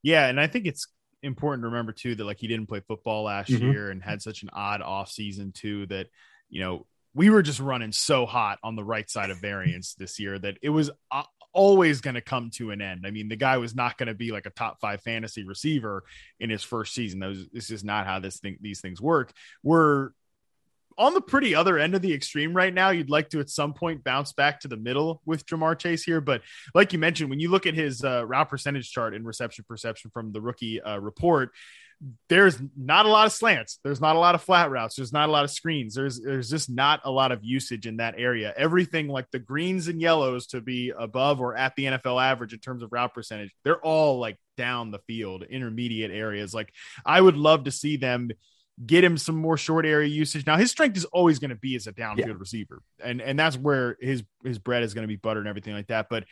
[0.02, 0.88] Yeah, and I think it's
[1.22, 3.70] important to remember too that like he didn't play football last mm-hmm.
[3.70, 6.08] year and had such an odd off season too that
[6.48, 10.18] you know we were just running so hot on the right side of variance this
[10.18, 11.22] year that it was uh,
[11.56, 13.06] always going to come to an end.
[13.06, 16.04] I mean, the guy was not going to be like a top five fantasy receiver
[16.38, 17.20] in his first season.
[17.20, 19.32] Was, this is not how this thing, these things work.
[19.62, 20.10] We're
[20.98, 22.90] on the pretty other end of the extreme right now.
[22.90, 26.20] You'd like to at some point bounce back to the middle with Ja'Marr Chase here,
[26.20, 26.42] but
[26.74, 30.10] like you mentioned, when you look at his uh, route percentage chart and reception perception
[30.10, 31.52] from the rookie uh, report,
[32.28, 33.78] there's not a lot of slants.
[33.82, 34.96] There's not a lot of flat routes.
[34.96, 35.94] There's not a lot of screens.
[35.94, 38.52] There's there's just not a lot of usage in that area.
[38.56, 42.58] Everything like the greens and yellows to be above or at the NFL average in
[42.58, 46.52] terms of route percentage, they're all like down the field, intermediate areas.
[46.52, 46.72] Like
[47.04, 48.30] I would love to see them
[48.84, 50.46] get him some more short area usage.
[50.46, 52.34] Now his strength is always going to be as a downfield yeah.
[52.38, 55.72] receiver, and and that's where his his bread is going to be butter and everything
[55.72, 56.08] like that.
[56.10, 56.24] But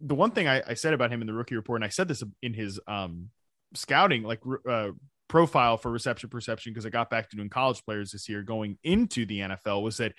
[0.00, 2.08] the one thing I, I said about him in the rookie report, and I said
[2.08, 3.28] this in his um
[3.74, 4.90] scouting like uh,
[5.28, 8.78] profile for reception perception because I got back to doing college players this year going
[8.84, 10.12] into the NFL was that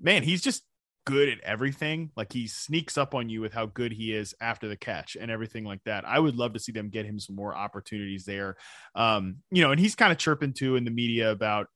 [0.00, 0.62] man, he's just
[1.06, 2.10] good at everything.
[2.16, 5.30] Like he sneaks up on you with how good he is after the catch and
[5.30, 6.06] everything like that.
[6.06, 8.56] I would love to see them get him some more opportunities there.
[8.94, 11.68] Um, you know, and he's kind of chirping too in the media about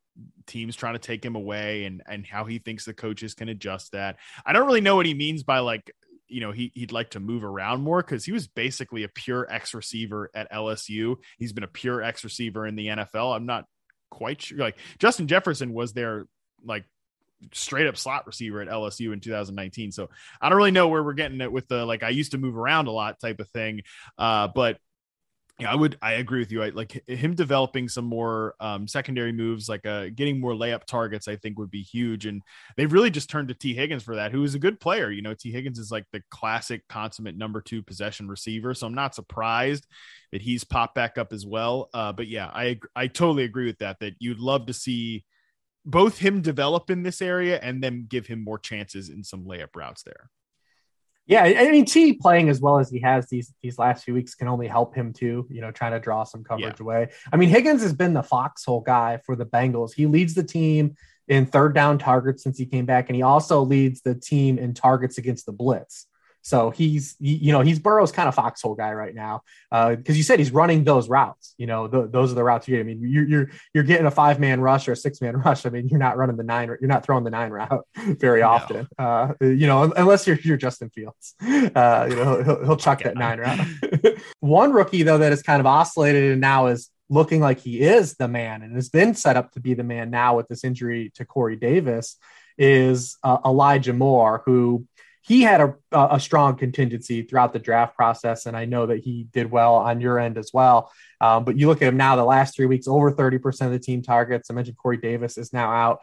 [0.46, 3.92] teams trying to take him away and and how he thinks the coaches can adjust
[3.92, 4.16] that.
[4.44, 5.90] I don't really know what he means by like
[6.30, 9.46] you know he he'd like to move around more because he was basically a pure
[9.50, 11.16] X receiver at LSU.
[11.38, 13.36] He's been a pure X receiver in the NFL.
[13.36, 13.64] I'm not
[14.10, 14.58] quite sure.
[14.58, 16.26] Like Justin Jefferson was their
[16.64, 16.84] like
[17.52, 19.92] straight up slot receiver at LSU in 2019.
[19.92, 22.38] So I don't really know where we're getting it with the like I used to
[22.38, 23.82] move around a lot type of thing.
[24.18, 24.78] Uh, but
[25.60, 25.98] yeah, I would.
[26.00, 26.62] I agree with you.
[26.62, 31.28] I like him developing some more um, secondary moves, like uh, getting more layup targets.
[31.28, 32.42] I think would be huge, and
[32.76, 35.10] they've really just turned to Tee Higgins for that, who is a good player.
[35.10, 38.94] You know, Tee Higgins is like the classic consummate number two possession receiver, so I'm
[38.94, 39.86] not surprised
[40.32, 41.90] that he's popped back up as well.
[41.92, 43.98] Uh, but yeah, I I totally agree with that.
[44.00, 45.24] That you'd love to see
[45.84, 49.74] both him develop in this area and then give him more chances in some layup
[49.74, 50.30] routes there.
[51.30, 54.34] Yeah, I mean, Tee playing as well as he has these these last few weeks
[54.34, 55.46] can only help him too.
[55.48, 56.84] You know, trying to draw some coverage yeah.
[56.84, 57.08] away.
[57.32, 59.94] I mean, Higgins has been the foxhole guy for the Bengals.
[59.94, 60.96] He leads the team
[61.28, 64.74] in third down targets since he came back, and he also leads the team in
[64.74, 66.08] targets against the blitz.
[66.42, 70.12] So he's, he, you know, he's Burrow's kind of foxhole guy right now because uh,
[70.12, 71.54] you said he's running those routes.
[71.58, 72.80] You know, the, those are the routes you get.
[72.80, 75.66] I mean, you're you're you're getting a five man rush or a six man rush.
[75.66, 76.68] I mean, you're not running the nine.
[76.68, 78.88] You're not throwing the nine route very often.
[78.98, 79.04] No.
[79.04, 81.34] Uh, you know, unless you're you're Justin Fields.
[81.70, 83.60] Uh, you know, he'll, he'll chuck that nine route.
[84.40, 88.14] One rookie though that is kind of oscillated and now is looking like he is
[88.14, 91.12] the man and has been set up to be the man now with this injury
[91.16, 92.16] to Corey Davis
[92.56, 94.86] is uh, Elijah Moore, who
[95.22, 99.26] he had a, a strong contingency throughout the draft process, and I know that he
[99.32, 100.90] did well on your end as well.
[101.20, 103.78] Um, but you look at him now, the last three weeks, over 30% of the
[103.78, 104.50] team targets.
[104.50, 106.00] I mentioned Corey Davis is now out.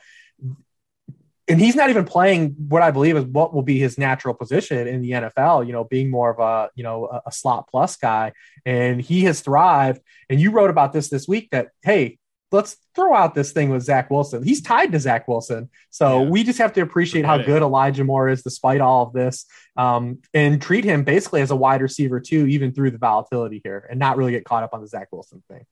[1.49, 4.85] And he's not even playing what I believe is what will be his natural position
[4.85, 7.95] in the NFL, you know, being more of a, you know, a, a slot plus
[7.95, 8.33] guy.
[8.65, 10.01] And he has thrived.
[10.29, 12.19] And you wrote about this this week that, hey,
[12.51, 14.43] let's throw out this thing with Zach Wilson.
[14.43, 15.69] He's tied to Zach Wilson.
[15.89, 16.29] So yeah.
[16.29, 20.19] we just have to appreciate how good Elijah Moore is despite all of this um,
[20.33, 23.99] and treat him basically as a wide receiver too, even through the volatility here and
[23.99, 25.65] not really get caught up on the Zach Wilson thing.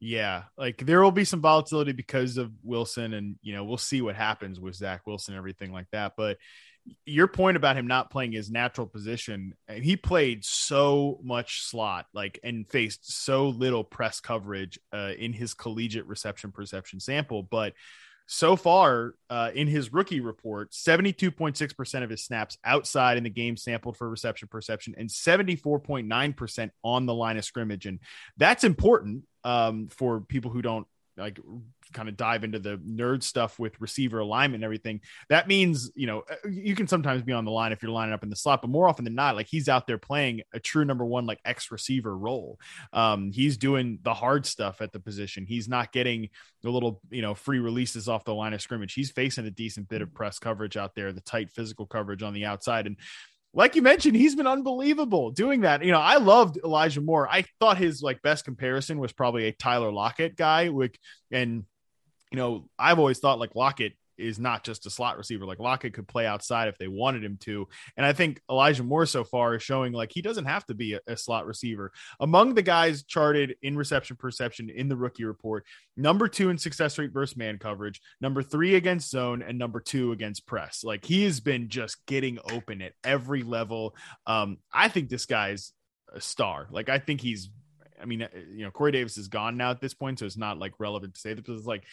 [0.00, 4.00] Yeah, like there will be some volatility because of Wilson, and you know we'll see
[4.00, 6.12] what happens with Zach Wilson and everything like that.
[6.16, 6.38] But
[7.06, 12.38] your point about him not playing his natural position, he played so much slot, like,
[12.42, 17.42] and faced so little press coverage uh, in his collegiate reception perception sample.
[17.42, 17.74] But
[18.26, 23.56] so far uh, in his rookie report, 72.6% of his snaps outside in the game
[23.56, 27.86] sampled for reception perception and 74.9% on the line of scrimmage.
[27.86, 28.00] And
[28.36, 30.86] that's important um, for people who don't
[31.18, 31.40] like
[31.92, 36.06] kind of dive into the nerd stuff with receiver alignment and everything, that means, you
[36.06, 38.36] know, uh, you can sometimes be on the line if you're lining up in the
[38.36, 41.26] slot, but more often than not, like he's out there playing a true number one,
[41.26, 42.58] like X receiver role.
[42.92, 45.46] Um, he's doing the hard stuff at the position.
[45.46, 46.28] He's not getting
[46.62, 48.94] the little, you know, free releases off the line of scrimmage.
[48.94, 52.34] He's facing a decent bit of press coverage out there, the tight physical coverage on
[52.34, 52.86] the outside.
[52.86, 52.96] And
[53.54, 55.82] like you mentioned, he's been unbelievable doing that.
[55.82, 57.28] You know, I loved Elijah Moore.
[57.30, 60.98] I thought his like best comparison was probably a Tyler Lockett guy, which
[61.30, 61.64] and
[62.30, 65.44] you know, I've always thought like Lockett is not just a slot receiver.
[65.44, 67.68] Like Lockett could play outside if they wanted him to.
[67.96, 70.94] And I think Elijah Moore so far is showing like he doesn't have to be
[70.94, 71.92] a, a, slot receiver.
[72.20, 75.64] Among the guys charted in reception perception in the rookie report,
[75.96, 80.12] number two in success rate versus man coverage, number three against zone, and number two
[80.12, 80.82] against press.
[80.84, 83.94] Like he has been just getting open at every level.
[84.26, 85.72] Um, I think this guy's
[86.12, 86.68] a star.
[86.70, 87.50] Like I think he's
[88.00, 90.36] I mean, uh, you know, Corey Davis is gone now at this point, so it's
[90.36, 91.44] not like relevant to say this.
[91.48, 91.84] It's like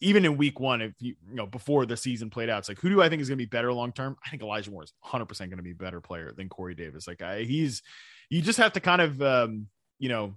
[0.00, 2.80] even in week one, if you, you know, before the season played out, it's like,
[2.80, 4.16] who do I think is going to be better long term?
[4.24, 7.06] I think Elijah Moore is 100% going to be a better player than Corey Davis.
[7.06, 7.82] Like, I, he's,
[8.30, 9.66] you just have to kind of, um,
[9.98, 10.34] you know,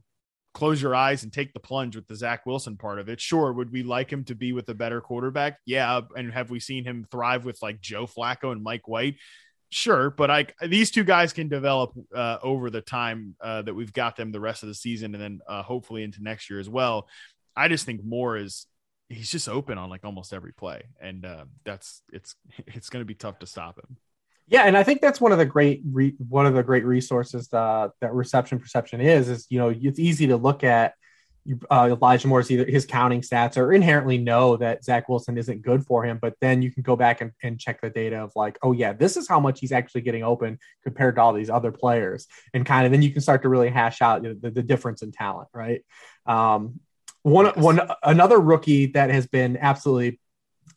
[0.54, 3.22] close your eyes and take the plunge with the Zach Wilson part of it.
[3.22, 5.60] Sure, would we like him to be with a better quarterback?
[5.66, 9.16] Yeah, and have we seen him thrive with like Joe Flacco and Mike White?
[9.70, 13.94] Sure, but I these two guys can develop uh, over the time uh, that we've
[13.94, 16.68] got them the rest of the season, and then uh, hopefully into next year as
[16.68, 17.08] well.
[17.56, 18.66] I just think Moore is
[19.12, 22.36] he's just open on like almost every play, and uh, that's it's
[22.68, 23.98] it's going to be tough to stop him.
[24.48, 27.48] Yeah, and I think that's one of the great re- one of the great resources
[27.50, 29.30] that, that reception perception is.
[29.30, 30.94] Is you know it's easy to look at
[31.72, 35.86] uh, Elijah Moore's either his counting stats or inherently know that Zach Wilson isn't good
[35.86, 38.60] for him, but then you can go back and, and check the data of like,
[38.62, 41.72] oh yeah, this is how much he's actually getting open compared to all these other
[41.72, 44.52] players, and kind of then you can start to really hash out you know, the,
[44.52, 45.84] the difference in talent, right?
[46.26, 46.80] Um,
[47.24, 47.56] one yes.
[47.56, 50.20] one another rookie that has been absolutely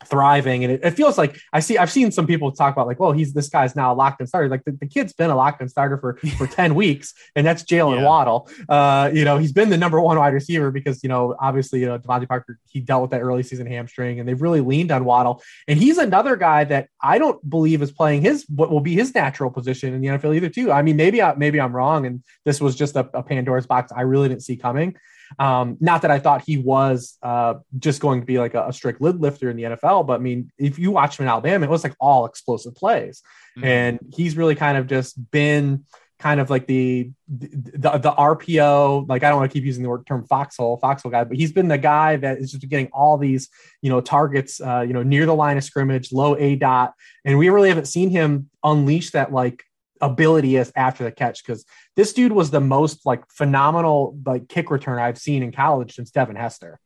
[0.05, 3.01] thriving and it, it, feels like i see i've seen some people talk about like
[3.01, 4.49] well he's this guy's now a locked in starter.
[4.49, 7.63] Like the, the kid's been a locked in starter for for 10 weeks and that's
[7.63, 8.07] Jaylen yeah.
[8.07, 8.49] waddle.
[8.69, 11.87] Uh you know he's been the number one wide receiver because you know obviously you
[11.87, 15.05] know DeVante Parker he dealt with that early season hamstring and they've really leaned on
[15.05, 15.43] waddle.
[15.69, 19.15] And he's another guy that i don't believe is playing his what will be his
[19.15, 20.73] natural position in the nfl either too.
[20.73, 23.93] I mean maybe I, maybe i'm wrong and this was just a, a pandora's box
[23.95, 24.97] i really didn't see coming
[25.39, 28.73] um, not that I thought he was uh, just going to be like a, a,
[28.73, 31.65] strict lid lifter in the NFL, but I mean, if you watch him in Alabama,
[31.65, 33.23] it was like all explosive plays,
[33.57, 33.67] mm-hmm.
[33.67, 35.85] and he's really kind of just been
[36.19, 39.09] kind of like the, the the RPO.
[39.09, 41.53] Like I don't want to keep using the word term foxhole foxhole guy, but he's
[41.53, 43.49] been the guy that is just getting all these
[43.83, 46.95] you know targets, uh, you know, near the line of scrimmage, low A dot,
[47.25, 49.65] and we really haven't seen him unleash that like
[50.01, 51.65] ability is after the catch because
[51.97, 56.11] this dude was the most like phenomenal like kick return I've seen in college since
[56.11, 56.79] Devin Hester,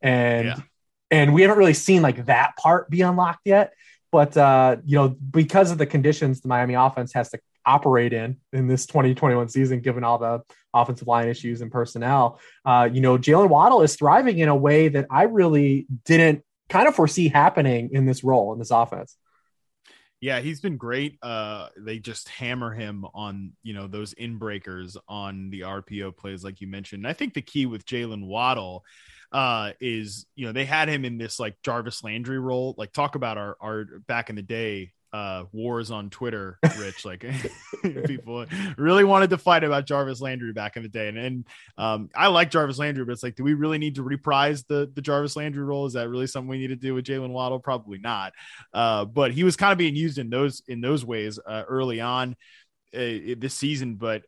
[0.00, 0.56] and yeah.
[1.10, 3.72] and we haven't really seen like that part be unlocked yet.
[4.12, 8.38] But uh, you know, because of the conditions the Miami offense has to operate in
[8.52, 10.42] in this 2021 season, given all the
[10.74, 14.88] offensive line issues and personnel, uh, you know, Jaylen Waddle is thriving in a way
[14.88, 19.16] that I really didn't kind of foresee happening in this role in this offense.
[20.20, 21.18] Yeah, he's been great.
[21.22, 26.44] Uh, they just hammer him on, you know, those in breakers on the RPO plays,
[26.44, 27.04] like you mentioned.
[27.04, 28.84] And I think the key with Jaylen Waddle
[29.32, 32.74] uh, is, you know, they had him in this like Jarvis Landry role.
[32.76, 37.04] Like, talk about our, our back in the day, uh wars on Twitter, Rich.
[37.04, 37.24] like
[38.06, 38.46] people
[38.76, 41.08] really wanted to fight about Jarvis Landry back in the day.
[41.08, 41.46] And, and
[41.78, 44.90] um I like Jarvis Landry, but it's like, do we really need to reprise the
[44.94, 45.86] the Jarvis Landry role?
[45.86, 47.58] Is that really something we need to do with Jaylen Waddle?
[47.60, 48.32] Probably not.
[48.72, 52.00] Uh, but he was kind of being used in those in those ways uh, early
[52.00, 52.36] on
[52.94, 53.96] uh, this season.
[53.96, 54.22] But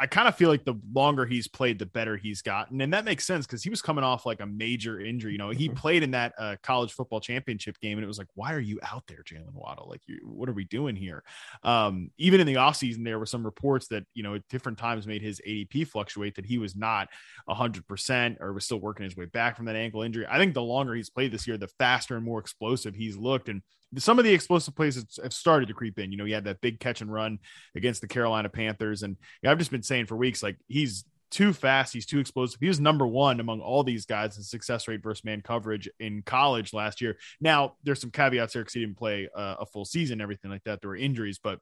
[0.00, 3.04] I kind of feel like the longer he's played, the better he's gotten, and that
[3.04, 5.32] makes sense because he was coming off like a major injury.
[5.32, 5.76] You know, he mm-hmm.
[5.76, 8.78] played in that uh, college football championship game, and it was like, why are you
[8.82, 9.88] out there, Jaylen Waddle?
[9.88, 11.24] Like, you, what are we doing here?
[11.64, 15.06] Um, even in the offseason, there were some reports that you know at different times
[15.06, 17.08] made his ADP fluctuate that he was not
[17.48, 20.26] hundred percent or was still working his way back from that ankle injury.
[20.28, 23.48] I think the longer he's played this year, the faster and more explosive he's looked,
[23.48, 23.62] and
[23.96, 26.12] some of the explosive plays have started to creep in.
[26.12, 27.38] You know, he had that big catch and run
[27.74, 31.92] against the Carolina Panthers, and I've just been saying for weeks like he's too fast,
[31.92, 32.58] he's too explosive.
[32.60, 36.22] He was number one among all these guys in success rate versus man coverage in
[36.22, 37.18] college last year.
[37.40, 40.64] Now there's some caveats there because he didn't play uh, a full season, everything like
[40.64, 40.80] that.
[40.80, 41.60] There were injuries, but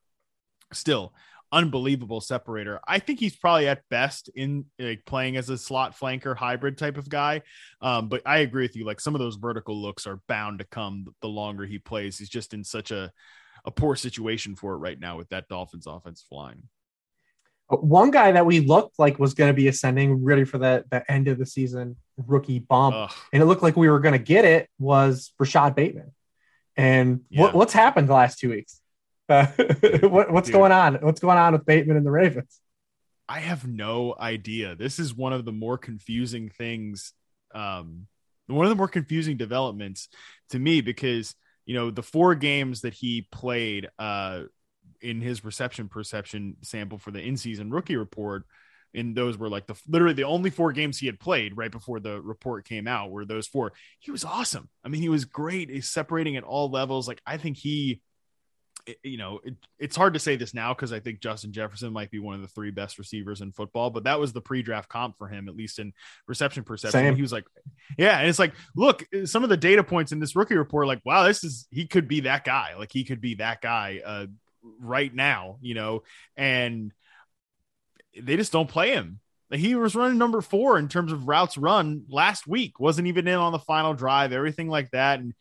[0.72, 1.12] still
[1.52, 2.80] unbelievable separator.
[2.86, 6.98] I think he's probably at best in like playing as a slot flanker hybrid type
[6.98, 7.42] of guy.
[7.80, 8.84] Um, but I agree with you.
[8.84, 12.18] Like some of those vertical looks are bound to come the longer he plays.
[12.18, 13.12] He's just in such a
[13.64, 16.62] a poor situation for it right now with that Dolphins offense flying.
[17.68, 20.84] Uh, one guy that we looked like was going to be ascending really for the,
[20.90, 23.12] the end of the season rookie bump, Ugh.
[23.32, 26.12] and it looked like we were going to get it was Rashod Bateman.
[26.76, 27.42] And yeah.
[27.42, 28.80] what, what's happened the last two weeks?
[29.28, 29.46] Uh,
[30.02, 30.54] what, what's Dude.
[30.54, 30.96] going on?
[30.96, 32.60] What's going on with Bateman and the Ravens?
[33.28, 34.76] I have no idea.
[34.76, 37.12] This is one of the more confusing things.
[37.54, 38.06] Um,
[38.46, 40.08] one of the more confusing developments
[40.50, 44.42] to me because you know the four games that he played uh,
[45.00, 48.44] in his reception perception sample for the in-season rookie report
[48.94, 52.00] and those were like the literally the only four games he had played right before
[52.00, 55.68] the report came out were those four he was awesome i mean he was great
[55.68, 58.00] he's separating at all levels like i think he
[59.02, 62.10] you know, it, it's hard to say this now because I think Justin Jefferson might
[62.10, 65.16] be one of the three best receivers in football, but that was the pre-draft comp
[65.18, 65.92] for him, at least in
[66.26, 67.00] reception perception.
[67.00, 67.16] Same.
[67.16, 67.44] He was like,
[67.98, 71.00] yeah, and it's like, look, some of the data points in this rookie report, like,
[71.04, 74.26] wow, this is he could be that guy, like he could be that guy uh,
[74.80, 76.02] right now, you know,
[76.36, 76.92] and
[78.20, 79.20] they just don't play him.
[79.52, 83.34] He was running number four in terms of routes run last week, wasn't even in
[83.34, 85.34] on the final drive, everything like that, and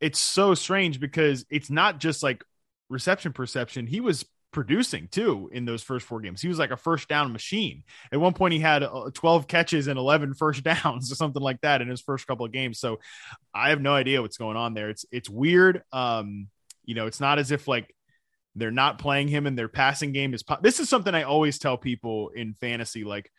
[0.00, 2.42] it's so strange because it's not just like
[2.90, 6.42] reception perception, he was producing too in those first four games.
[6.42, 7.84] He was like a first down machine.
[8.12, 11.60] At one point, he had uh, 12 catches and 11 first downs or something like
[11.62, 12.78] that in his first couple of games.
[12.78, 12.98] So
[13.54, 14.90] I have no idea what's going on there.
[14.90, 15.82] It's it's weird.
[15.92, 16.48] Um,
[16.84, 17.94] you know, it's not as if like
[18.56, 20.42] they're not playing him and their passing game is.
[20.42, 23.30] Po- this is something I always tell people in fantasy, like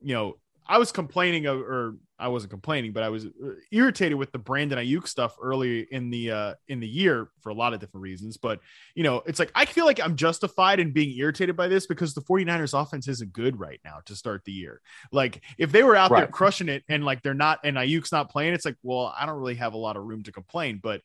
[0.00, 0.36] you know,
[0.66, 4.38] I was complaining of, or I wasn't complaining, but I was uh, irritated with the
[4.38, 8.02] Brandon Aiyuk stuff early in the uh, in the year for a lot of different
[8.02, 8.36] reasons.
[8.36, 8.60] But
[8.94, 12.14] you know, it's like I feel like I'm justified in being irritated by this because
[12.14, 14.80] the 49ers offense isn't good right now to start the year.
[15.12, 16.20] Like if they were out right.
[16.20, 19.26] there crushing it and like they're not and Aiyuk's not playing, it's like, well, I
[19.26, 20.80] don't really have a lot of room to complain.
[20.82, 21.02] But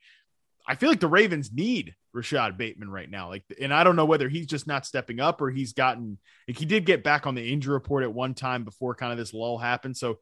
[0.69, 3.27] I feel like the Ravens need Rashod Bateman right now.
[3.29, 6.59] Like, and I don't know whether he's just not stepping up or he's gotten like
[6.59, 9.33] he did get back on the injury report at one time before kind of this
[9.33, 9.97] lull happened.
[9.97, 10.19] So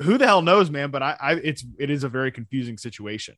[0.00, 0.92] who the hell knows, man?
[0.92, 3.34] But I, I it's it is a very confusing situation.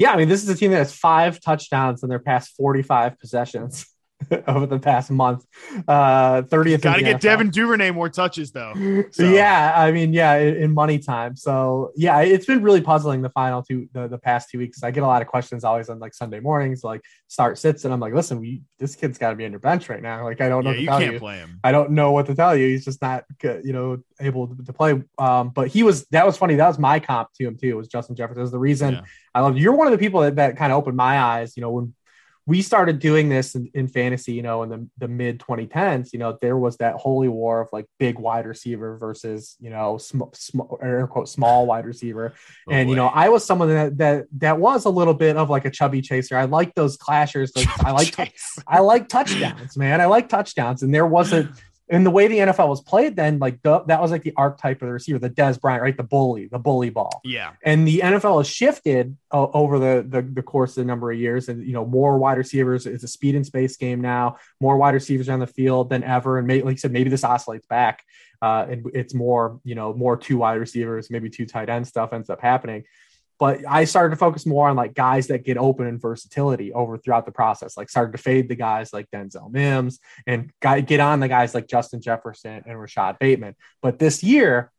[0.00, 3.20] Yeah, I mean, this is a team that has five touchdowns in their past 45
[3.20, 3.86] possessions.
[4.46, 5.44] over the past month.
[5.88, 6.82] Uh, 30th.
[6.82, 7.20] Got to get NFL.
[7.20, 8.72] Devin Duvernay more touches though.
[9.12, 9.24] So.
[9.24, 11.36] Yeah, I mean, yeah, in, in, money time.
[11.36, 14.82] So yeah, it's been really puzzling the final two, the, the past two weeks.
[14.82, 17.92] I get a lot of questions always on like Sunday mornings, like start sits, and
[17.92, 20.24] I'm like, listen, we this kid's got to be on your bench right now.
[20.24, 20.70] Like I don't know.
[20.70, 21.18] Yeah, you can't you.
[21.18, 21.60] play him.
[21.64, 22.68] I don't know what to tell you.
[22.68, 25.02] He's just not, you know, able to, to, play.
[25.18, 26.06] Um, but he was.
[26.06, 26.54] That was funny.
[26.54, 27.76] That was my comp to him too.
[27.76, 28.42] Was Justin Jefferson?
[28.42, 29.00] Was the reason yeah.
[29.34, 29.58] I love.
[29.58, 31.56] You're one of the people that, that kind of opened my eyes.
[31.56, 31.94] You know, when
[32.46, 36.18] we started doing this in, in, fantasy, you know, in the, the mid 2010s, you
[36.18, 40.22] know, there was that holy war of like big wide receiver versus, you know, sm-
[40.34, 42.34] sm- air quote, small wide receiver.
[42.68, 45.50] Oh, and, you know, I was someone that, that, that was a little bit of
[45.50, 46.36] like a chubby chaser.
[46.36, 47.50] I like those clashers.
[47.56, 48.32] Like, I like,
[48.68, 50.00] I like touchdowns, man.
[50.00, 50.84] I like touchdowns.
[50.84, 51.50] And there wasn't,
[51.92, 54.80] and the way the NFL was played then, like the, that was like the archetype
[54.80, 55.94] of the receiver, the Dez Bryant, right?
[55.94, 57.20] The bully, the bully ball.
[57.22, 57.52] Yeah.
[57.62, 61.18] And the NFL has shifted uh, over the, the, the course of a number of
[61.18, 62.86] years, and you know more wide receivers.
[62.86, 64.38] It's a speed and space game now.
[64.58, 67.24] More wide receivers on the field than ever, and maybe, like you said, maybe this
[67.24, 68.02] oscillates back.
[68.40, 72.12] Uh, and it's more, you know, more two wide receivers, maybe two tight end stuff
[72.12, 72.84] ends up happening
[73.42, 76.96] but I started to focus more on like guys that get open and versatility over
[76.96, 77.76] throughout the process.
[77.76, 81.66] Like started to fade the guys like Denzel Mims and get on the guys like
[81.66, 83.56] Justin Jefferson and Rashod Bateman.
[83.82, 84.70] But this year,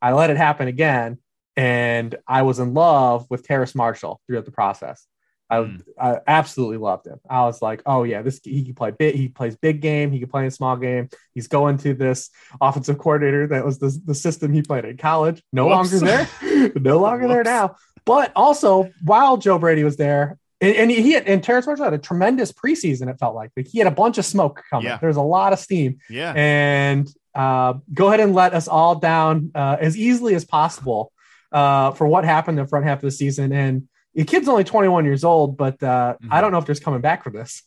[0.00, 1.18] I let it happen again,
[1.58, 5.06] and I was in love with Terrace Marshall throughout the process.
[5.50, 5.82] I, mm.
[6.00, 7.20] I, absolutely loved him.
[7.28, 9.14] I was like, oh yeah, this he can play big.
[9.14, 10.10] He plays big game.
[10.10, 11.10] He can play in small game.
[11.34, 12.30] He's going to this
[12.62, 15.42] offensive coordinator that was the, the system he played in college.
[15.52, 15.92] No Whoops.
[15.92, 16.72] longer there.
[16.76, 17.34] no longer Whoops.
[17.34, 17.76] there now.
[18.06, 21.92] But also, while Joe Brady was there, and, and he had, and Terrace Marshall had
[21.92, 23.10] a tremendous preseason.
[23.10, 24.86] It felt like like he had a bunch of smoke coming.
[24.86, 24.98] Yeah.
[24.98, 25.98] There's a lot of steam.
[26.08, 26.32] Yeah.
[26.34, 31.12] And uh, go ahead and let us all down uh, as easily as possible
[31.52, 33.52] uh, for what happened in the front half of the season.
[33.52, 36.32] And the kid's only 21 years old, but uh, mm-hmm.
[36.32, 37.62] I don't know if there's coming back for this.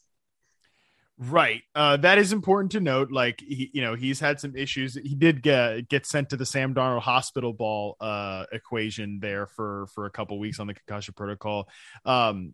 [1.21, 1.63] Right.
[1.75, 3.11] Uh, that is important to note.
[3.11, 4.93] Like he, you know, he's had some issues.
[4.95, 9.87] He did get get sent to the Sam Darnold hospital ball uh, equation there for
[9.93, 11.67] for a couple weeks on the concussion protocol.
[12.05, 12.53] Um,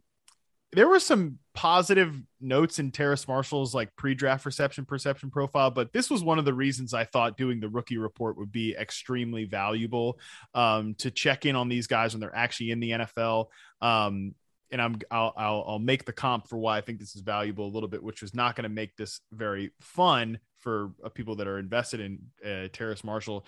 [0.71, 6.09] there were some positive notes in Terrace Marshall's like pre-draft reception perception profile, but this
[6.09, 10.19] was one of the reasons I thought doing the rookie report would be extremely valuable
[10.55, 13.45] um, to check in on these guys when they're actually in the NFL.
[13.79, 14.33] Um,
[14.75, 17.65] and I'm I'll, I'll, I'll make the comp for why I think this is valuable
[17.65, 21.37] a little bit, which was not going to make this very fun for uh, people
[21.37, 23.45] that are invested in uh, Terrace Marshall.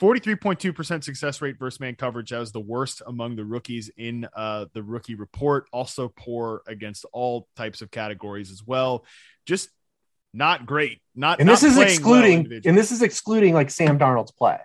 [0.00, 2.30] 43.2% success rate versus man coverage.
[2.30, 5.68] That was the worst among the rookies in uh, the rookie report.
[5.72, 9.04] Also poor against all types of categories as well.
[9.46, 9.68] Just
[10.32, 11.00] not great.
[11.14, 14.58] Not and this not is excluding well and this is excluding like Sam Darnold's play.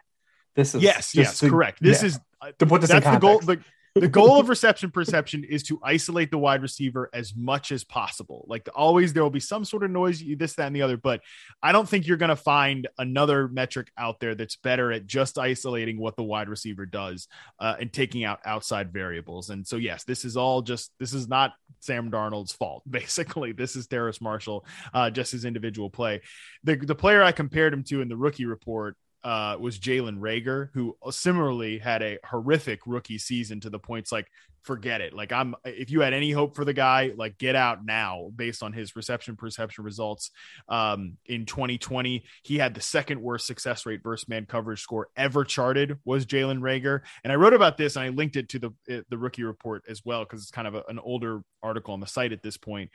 [0.56, 1.78] This is yes, yes, to, correct.
[1.84, 2.08] This yeah.
[2.08, 2.20] is
[2.58, 3.46] to put this that's in context.
[3.46, 3.56] the goal.
[3.58, 3.64] The,
[4.00, 8.46] the goal of reception perception is to isolate the wide receiver as much as possible.
[8.48, 10.98] Like always, there will be some sort of noise, this, that, and the other.
[10.98, 11.22] But
[11.62, 15.38] I don't think you're going to find another metric out there that's better at just
[15.38, 17.28] isolating what the wide receiver does
[17.60, 19.50] uh, and taking out outside variables.
[19.50, 22.84] And so, yes, this is all just this is not Sam Darnold's fault.
[22.90, 26.22] Basically, this is Terrace Marshall, uh, just his individual play.
[26.64, 30.70] The the player I compared him to in the rookie report uh, was Jalen Reagor,
[30.74, 34.28] who similarly had a horrific rookie season to the points like
[34.62, 35.14] forget it.
[35.14, 38.64] Like I'm, if you had any hope for the guy, like get out now based
[38.64, 40.32] on his reception perception results.
[40.68, 45.44] Um, in 2020, he had the second worst success rate versus man coverage score ever
[45.44, 47.02] charted was Jalen Reagor.
[47.24, 50.04] And I wrote about this and I linked it to the the rookie report as
[50.06, 52.90] well because it's kind of a, an older article on the site at this point.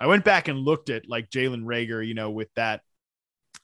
[0.00, 2.82] I went back and looked at like Jalen Reagor, you know, with that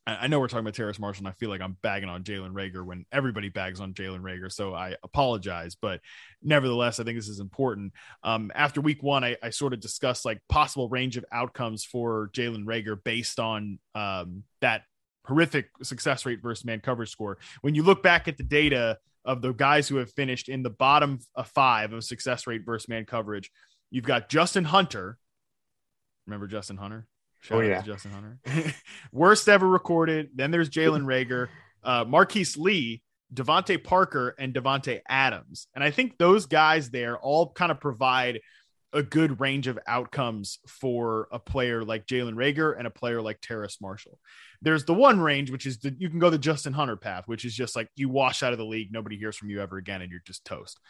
[0.07, 2.53] I know we're talking about Terrace Marshall, and I feel like I'm bagging on Jalen
[2.53, 4.53] Reagor when everybody bags on Jalen Reagor.
[4.53, 6.01] So I apologize, but
[6.43, 7.95] nevertheless, I think this is important.
[8.23, 12.29] Um, after week one, I, I, sort of discussed like possible range of outcomes for
[12.35, 14.83] Jalen Reagor based on um, that
[15.25, 17.39] horrific success rate versus man coverage score.
[17.63, 20.71] When you look back at the data of the guys who have finished in the
[20.71, 21.19] bottom
[21.55, 23.51] five of success rate versus man coverage,
[23.91, 25.17] you've got Justin Hunter.
[26.27, 27.07] Remember Justin Hunter?
[27.45, 28.75] Shout oh yeah, Justin Hunter.
[29.13, 30.31] Worst ever recorded.
[30.35, 31.49] Then there's Jalen Reagor,
[31.83, 33.03] uh, Marquise Lee,
[33.35, 35.67] DeVante Parker, and Davante Adams.
[35.75, 38.41] And I think those guys there all kind of provide
[38.95, 43.43] a good range of outcomes for a player like Jalen Reagor and a player like
[43.43, 44.19] Terrace Marshall.
[44.63, 47.45] There's the one range, which is the, you can go the Justin Hunter path, which
[47.45, 50.01] is just like you wash out of the league, nobody hears from you ever again,
[50.01, 50.81] and you're just toast.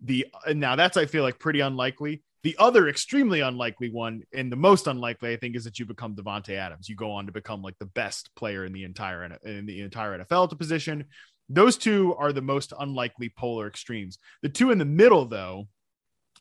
[0.00, 2.24] The now that's I feel like pretty unlikely.
[2.44, 6.14] The other extremely unlikely one, and the most unlikely, I think, is that you become
[6.14, 6.90] Davante Adams.
[6.90, 10.18] You go on to become like the best player in the entire in the entire
[10.18, 11.06] NFL the position.
[11.48, 14.18] Those two are the most unlikely polar extremes.
[14.42, 15.68] The two in the middle, though,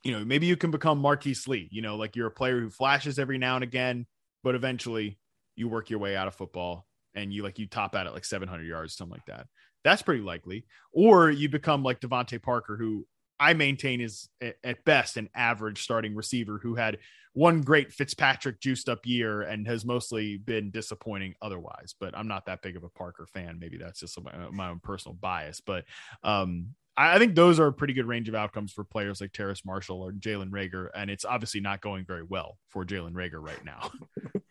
[0.04, 1.70] you know, maybe you can become Marquise Lee.
[1.72, 4.06] You know, like you're a player who flashes every now and again,
[4.44, 5.18] but eventually
[5.56, 6.86] you work your way out of football
[7.16, 9.48] and you like you top out at like 700 yards, something like that.
[9.86, 10.66] That's pretty likely.
[10.92, 13.06] Or you become like DeVante Parker, who
[13.44, 17.00] I maintain is at best an average starting receiver who had
[17.34, 21.94] one great Fitzpatrick juiced up year and has mostly been disappointing otherwise.
[22.00, 23.58] But I'm not that big of a Parker fan.
[23.60, 24.18] Maybe that's just
[24.52, 25.60] my, own personal bias.
[25.60, 25.84] But
[26.24, 29.34] um, I, I, think those are a pretty good range of outcomes for players like
[29.34, 30.88] Terrace Marshall or Jalen Reagor.
[30.96, 33.92] And it's obviously not going very well for Jalen Reagor right now.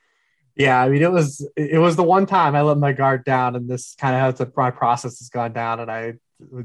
[0.54, 3.56] Yeah, I mean, it was it was the one time I let my guard down,
[3.56, 6.14] and this kind of how the my process has gone down, and I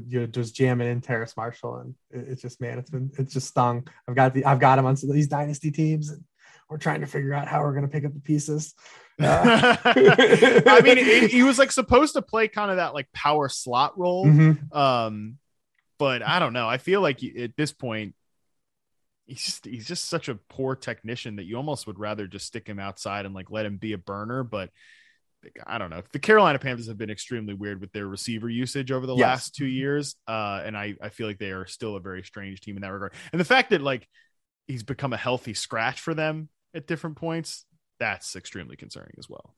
[0.08, 3.32] you know, just jamming in Terrace Marshall, and it, it's just man, it's been it's
[3.32, 3.88] just stung.
[4.06, 6.22] I've got the I've got him on some of these dynasty teams, and
[6.68, 8.74] we're trying to figure out how we're going to pick up the pieces.
[9.20, 9.76] Uh.
[9.84, 13.98] I mean, it, he was like supposed to play kind of that like power slot
[13.98, 14.78] role, mm-hmm.
[14.78, 15.38] um,
[15.98, 16.68] but I don't know.
[16.68, 18.14] I feel like at this point,
[19.28, 22.66] he's just he's just such a poor technician that you almost would rather just stick
[22.66, 24.70] him outside and like let him be a burner, but
[25.66, 26.02] I don't know.
[26.12, 29.24] The Carolina Panthers have been extremely weird with their receiver usage over the yes.
[29.24, 30.16] last two years.
[30.26, 32.92] Uh, and I, I feel like they are still a very strange team in that
[32.92, 33.12] regard.
[33.30, 34.08] And the fact that like
[34.66, 37.64] he's become a healthy scratch for them at different points,
[38.00, 39.54] that's extremely concerning as well.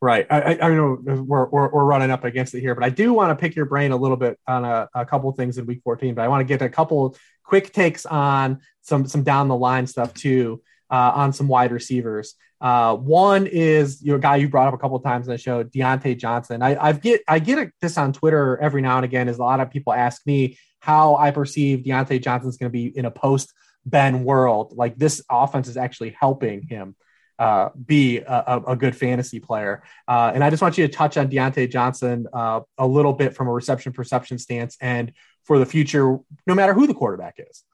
[0.00, 0.26] Right.
[0.30, 3.30] I, I, know we're, we're, we're, running up against it here, but I do want
[3.30, 6.14] to pick your brain a little bit on a, a couple things in week 14,
[6.14, 9.86] but I want to get a couple quick takes on some, some down the line
[9.86, 12.34] stuff too, uh, on some wide receivers.
[12.60, 16.16] Uh, one is your guy you brought up a couple times in the show, Diontae
[16.16, 16.62] Johnson.
[16.62, 19.28] I, I get I get this on Twitter every now and again.
[19.28, 22.72] Is a lot of people ask me how I perceive Diontae Johnson is going to
[22.72, 23.52] be in a post
[23.84, 24.74] Ben world.
[24.76, 26.94] Like this offense is actually helping him
[27.38, 29.82] uh, be a, a, good fantasy player.
[30.06, 33.34] Uh, and I just want you to touch on Diontae Johnson uh, a little bit
[33.34, 35.12] from a reception perception stance and
[35.44, 37.64] for the future, no matter who the quarterback is.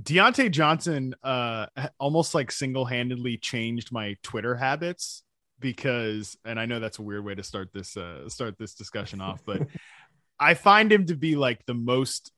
[0.00, 1.66] Diontae Johnson uh,
[1.98, 5.22] almost like single handedly changed my Twitter habits
[5.60, 9.20] because, and I know that's a weird way to start this uh, start this discussion
[9.20, 9.66] off, but
[10.40, 12.32] I find him to be like the most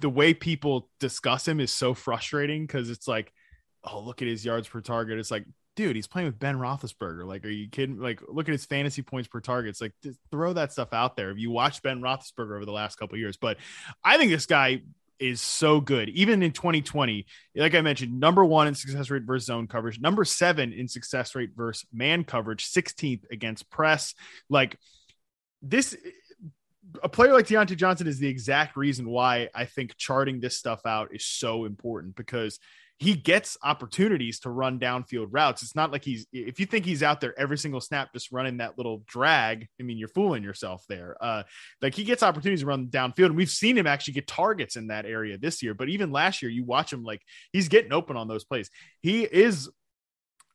[0.00, 3.32] the way people discuss him is so frustrating because it's like,
[3.84, 5.18] oh, look at his yards per target.
[5.18, 5.46] It's like,
[5.76, 7.26] dude, he's playing with Ben Roethlisberger.
[7.26, 7.98] Like, are you kidding?
[7.98, 9.70] Like, look at his fantasy points per target.
[9.70, 9.94] It's like,
[10.30, 11.30] throw that stuff out there.
[11.30, 13.56] If you watch Ben Roethlisberger over the last couple years, but
[14.04, 14.82] I think this guy
[15.18, 16.08] is so good.
[16.10, 20.24] Even in 2020, like I mentioned, number one in success rate versus zone coverage, number
[20.24, 24.14] seven in success rate versus man coverage, 16th against press.
[24.50, 24.76] Like
[25.62, 25.96] this,
[27.02, 30.84] a player like Diontae Johnson is the exact reason why I think charting this stuff
[30.84, 32.58] out is so important because
[33.02, 35.64] he gets opportunities to run downfield routes.
[35.64, 38.58] It's not like he's if you think he's out there every single snap just running
[38.58, 41.16] that little drag, I mean you're fooling yourself there.
[41.20, 41.42] Uh
[41.80, 44.86] like he gets opportunities to run downfield and we've seen him actually get targets in
[44.86, 47.22] that area this year, but even last year you watch him like
[47.52, 48.70] he's getting open on those plays.
[49.00, 49.68] He is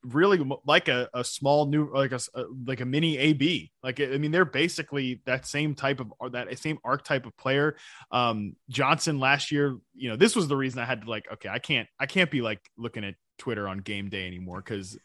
[0.02, 2.20] really like a, a small new like a,
[2.66, 3.70] like a mini AB.
[3.82, 7.76] Like I mean, they're basically that same type of that same archetype of player.
[8.10, 11.48] Um, Johnson last year, you know, this was the reason I had to like, okay,
[11.48, 14.98] I can't I can't be like looking at Twitter on game day anymore because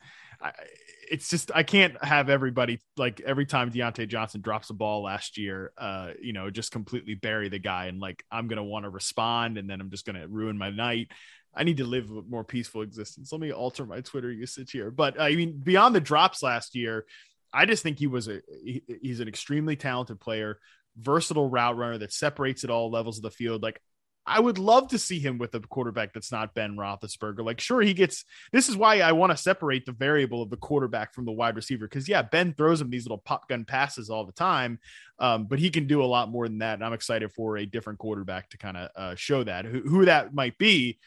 [1.09, 5.37] it's just I can't have everybody like every time Diontae Johnson drops a ball last
[5.37, 8.89] year, uh, you know, just completely bury the guy and like I'm gonna want to
[8.89, 11.11] respond and then I'm just gonna ruin my night.
[11.55, 13.31] I need to live a more peaceful existence.
[13.31, 14.91] Let me alter my Twitter usage here.
[14.91, 17.05] But I mean, beyond the drops last year,
[17.53, 20.59] I just think he was a he, he's an extremely talented player,
[20.97, 23.61] versatile route runner that separates at all levels of the field.
[23.61, 23.81] Like
[24.25, 27.43] I would love to see him with a quarterback that's not Ben Roethlisberger.
[27.43, 28.23] Like, sure, he gets.
[28.53, 31.55] This is why I want to separate the variable of the quarterback from the wide
[31.55, 34.79] receiver because yeah, Ben throws him these little pop gun passes all the time,
[35.19, 36.75] um, but he can do a lot more than that.
[36.75, 39.65] And I'm excited for a different quarterback to kind of uh, show that.
[39.65, 40.99] Who, who that might be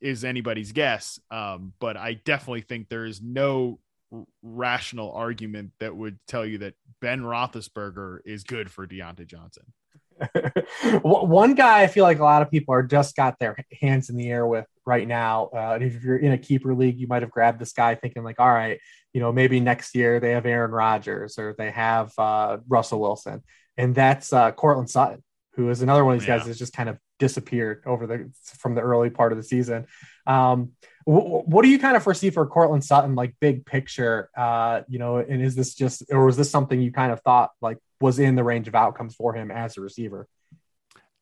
[0.00, 1.20] is anybody's guess.
[1.30, 3.80] Um, but I definitely think there is no
[4.42, 9.64] rational argument that would tell you that Ben Roethlisberger is good for Diontae Johnson.
[11.02, 14.16] One guy I feel like a lot of people are just got their hands in
[14.16, 15.46] the air with right now.
[15.54, 18.40] Uh, if you're in a keeper league, you might have grabbed this guy thinking like,
[18.40, 18.80] all right,
[19.12, 23.42] you know, maybe next year they have Aaron Rodgers or they have uh, Russell Wilson,
[23.76, 25.22] and that's uh, Courtland Sutton,
[25.54, 26.38] who is another one of these yeah.
[26.38, 29.86] guys that's just kind of disappeared over the from the early part of the season.
[30.26, 30.72] Um,
[31.04, 34.28] what do you kind of foresee for Courtland Sutton, like big picture?
[34.36, 37.50] Uh, you know, and is this just, or was this something you kind of thought
[37.62, 40.28] like was in the range of outcomes for him as a receiver?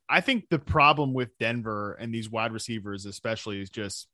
[0.09, 4.09] I think the problem with Denver and these wide receivers, especially, is just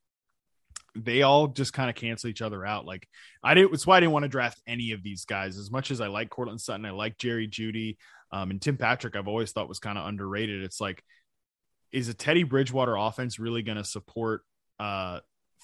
[0.95, 2.85] they all just kind of cancel each other out.
[2.85, 3.09] Like
[3.43, 3.72] I didn't.
[3.72, 5.57] It's why I didn't want to draft any of these guys.
[5.57, 7.97] As much as I like Courtland Sutton, I like Jerry Jeudy,
[8.30, 9.16] um, and Tim Patrick.
[9.16, 10.62] I've always thought was kind of underrated.
[10.62, 11.03] It's like,
[11.93, 14.43] is a Teddy Bridgewater offense really going to support
[14.80, 15.20] uh,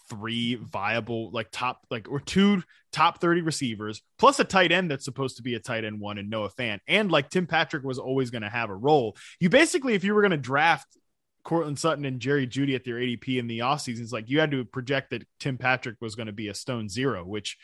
[0.08, 2.62] three viable like top like or two
[2.92, 6.18] top 30 receivers plus a tight end that's supposed to be a tight end one
[6.18, 9.16] and Noah Fant and like Tim Patrick was always going to have a role.
[9.38, 10.86] You basically if you were going to draft
[11.44, 14.50] Courtland Sutton and Jerry Jeudy at their ADP in the offseason, it's like you had
[14.50, 17.56] to project that Tim Patrick was going to be a stone zero, which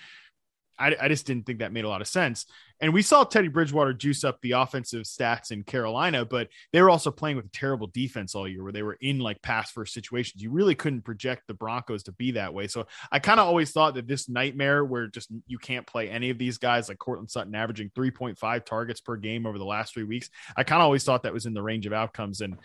[0.79, 2.47] I, I, just didn't think that made a lot of sense.
[2.81, 6.91] And we saw Teddy Bridgewater juice up the offensive stats in Carolina, but they were
[6.91, 10.43] also playing with terrible defense all year where they were in like pass first situations.
[10.43, 12.66] You really couldn't project the Broncos to be that way.
[12.66, 16.31] So I kind of always thought that this nightmare where just you can't play any
[16.31, 20.05] of these guys like Courtland Sutton averaging 3.5 targets per game over the last three
[20.05, 22.41] weeks, I kind of always thought that was in the range of outcomes.
[22.41, 22.57] And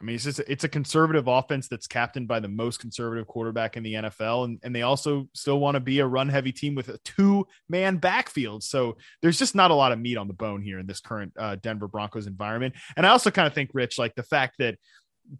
[0.00, 3.76] I mean, it's just it's a conservative offense that's captained by the most conservative quarterback
[3.76, 6.74] in the NFL, and, and they also still want to be a run heavy team
[6.74, 8.62] with a two man backfield.
[8.62, 11.32] So there's just not a lot of meat on the bone here in this current
[11.38, 12.74] uh, Denver Broncos environment.
[12.96, 14.78] And I also kind of think, Rich, like the fact that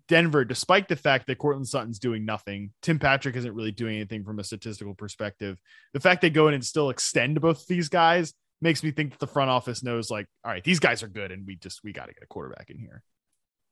[0.08, 4.24] Denver, despite the fact that Courtland Sutton's doing nothing, Tim Patrick isn't really doing anything
[4.24, 5.58] from a statistical perspective.
[5.94, 9.20] The fact they go in and still extend both these guys makes me think that
[9.20, 11.94] the front office knows, like, all right, these guys are good, and we just we
[11.94, 13.02] got to get a quarterback in here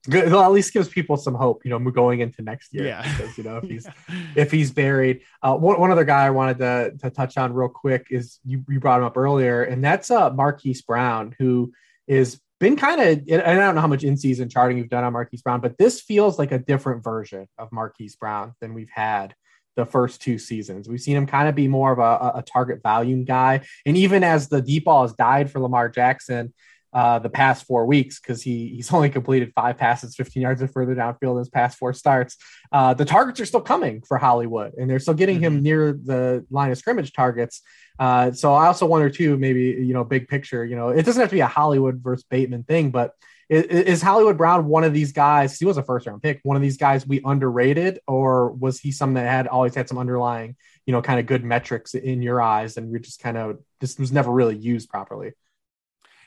[0.05, 3.17] good well, at least gives people some hope you know going into next year yeah
[3.17, 4.15] because you know if he's yeah.
[4.37, 7.69] if he's buried uh one, one other guy i wanted to, to touch on real
[7.69, 11.73] quick is you, you brought him up earlier and that's uh marquise brown who
[12.07, 15.13] is been kind of and i don't know how much in-season charting you've done on
[15.13, 19.35] marquise brown but this feels like a different version of marquise brown than we've had
[19.79, 20.89] the first two seasons.
[20.89, 23.61] We've seen him kind of be more of a, a, target volume guy.
[23.87, 26.53] And even as the deep ball has died for Lamar Jackson,
[26.99, 30.73] uh, the past four weeks because he he's only completed five passes 15 yards and
[30.73, 32.37] further downfield in his past four starts.
[32.73, 35.59] Uh, the targets are still coming for Hollywood, and they're still getting mm-hmm.
[35.59, 37.63] him near the line of scrimmage targets.
[38.01, 41.21] Uh, so I also wonder too, maybe you know, big picture, you know, it doesn't
[41.21, 43.13] have to be a Hollywood versus Bateman thing, but
[43.49, 45.57] is, is Hollywood Brown one of these guys?
[45.57, 48.91] He was a first round pick, one of these guys we underrated, or was he
[48.91, 52.43] something that had always had some underlying, you know, kind of good metrics in your
[52.43, 55.33] eyes, and we just kind of just was never really used properly?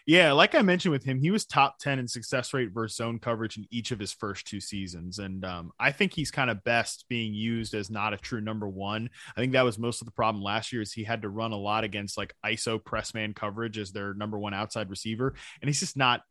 [0.08, 3.20] Yeah, like I mentioned with him, he was top 10 in success rate versus zone
[3.20, 5.20] coverage in each of his first two seasons.
[5.20, 8.68] And um, I think he's kind of best being used as not a true number
[8.68, 9.10] one.
[9.36, 11.52] I think that was most of the problem last year is he had to run
[11.52, 15.36] a lot against like ISO press man coverage as their number one outside receiver.
[15.62, 16.22] And he's just not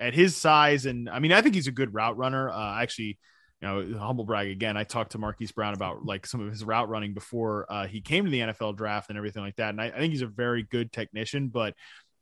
[0.00, 0.86] at his size.
[0.86, 2.48] And I mean, I think he's a good route runner.
[2.48, 3.18] Uh, actually,
[3.60, 4.76] you know, humble brag again.
[4.76, 8.00] I talked to Marquise Brown about like some of his route running before uh, he
[8.00, 9.70] came to the NFL draft and everything like that.
[9.70, 11.74] And I, I think he's a very good technician, but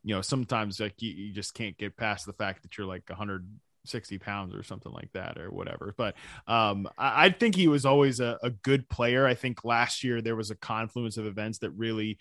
[0.06, 3.02] you know, sometimes like you, you just can't get past the fact that you're like
[3.08, 5.92] 160 pounds or something like that or whatever.
[5.96, 6.14] But
[6.46, 9.26] um, I, I, think he was always a, a good player.
[9.26, 12.18] I think last year there was a confluence of events that really,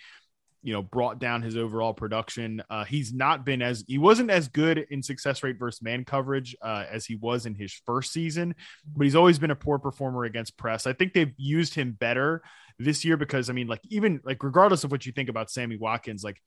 [0.64, 2.64] you know, brought down his overall production.
[2.72, 6.56] Uh, he's not been as he wasn't as good in success rate versus man coverage
[6.64, 8.56] uh, as he was in his first season,
[8.96, 10.88] but he's always been a poor performer against press.
[10.88, 12.42] I think they've used him better
[12.80, 15.78] this year because I mean, like even like regardless of what you think about Sammy
[15.78, 16.42] Watkins, like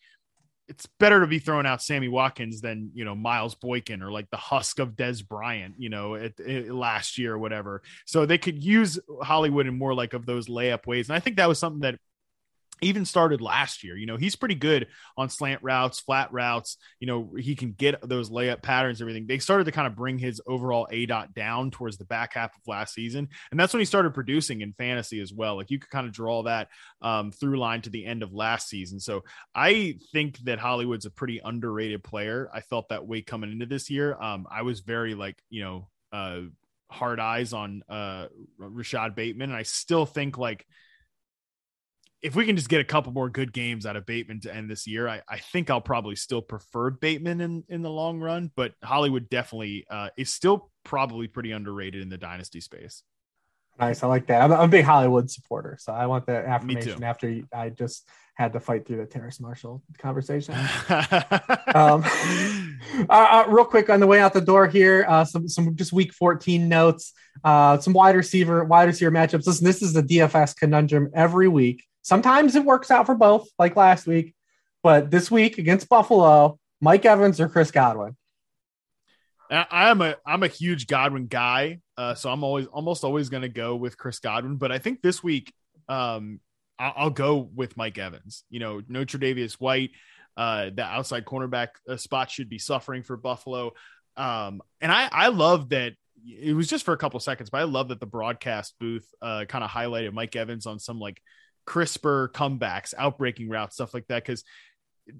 [0.69, 4.31] it's better to be throwing out Sammy Watkins than you know Miles Boykin or like
[4.31, 7.83] the husk of Dez Bryant, you know, at, at last year or whatever.
[8.07, 11.37] So they could use Hollywood in more like of those layup ways, and I think
[11.37, 11.99] that was something that
[12.83, 13.97] even started last year.
[13.97, 16.77] You know, he's pretty good on slant routes, flat routes.
[17.01, 19.27] You know, he can get those layup patterns, everything.
[19.27, 22.55] They started to kind of bring his overall A dot down towards the back half
[22.55, 23.29] of last season.
[23.51, 25.57] And that's when he started producing in fantasy as well.
[25.57, 26.69] Like you could kind of draw that
[27.03, 29.01] um, through line to the end of last season.
[29.01, 29.25] So
[29.55, 32.49] I think that Hollywood's a pretty underrated player.
[32.53, 34.17] I felt that way coming into this year.
[34.21, 36.41] Um, I was very like, you know, uh,
[36.91, 39.51] hard eyes on uh Rashod Bateman.
[39.51, 40.67] And I still think like
[42.21, 44.71] if we can just get a couple more good games out of Bateman to end
[44.71, 48.51] this year, I, I think I'll probably still prefer Bateman in, in the long run,
[48.57, 53.03] but Hollywood definitely uh, is still probably pretty underrated in the dynasty space.
[53.79, 54.03] Nice.
[54.03, 54.43] I like that.
[54.43, 58.61] I'm, a big Hollywood supporter, so I want that affirmation after I just had to
[58.61, 60.55] fight through the Terrace Marshall conversation.
[61.75, 62.03] um,
[63.09, 65.93] uh, uh, real quick on the way out the door here, uh, some some just
[65.93, 67.13] week 14 notes,
[67.45, 69.47] uh, some wide receiver wide receiver matchups.
[69.47, 71.85] Listen, this is the DFS conundrum every week.
[72.09, 74.35] Sometimes it works out for both, like last week,
[74.83, 78.17] but this week against Buffalo, Mike Evans or Chris Godwin.
[79.51, 83.51] I'm a I'm a huge Godwin guy, uh, so I'm always almost always going to
[83.51, 84.57] go with Chris Godwin.
[84.57, 85.53] But I think this week,
[85.87, 86.41] um,
[86.79, 88.43] I'll, I'll, go with Mike Evans.
[88.49, 89.91] You know, no Tre'Davious White,
[90.35, 93.73] uh, the outside cornerback uh, spot should be suffering for Buffalo.
[94.17, 95.93] Um, and I I love that
[96.27, 99.45] it was just for a couple seconds, but I love that the broadcast booth uh,
[99.47, 101.21] kind of highlighted Mike Evans on some like
[101.69, 104.25] crisper comebacks, outbreaking routes, stuff like that.
[104.25, 104.43] Because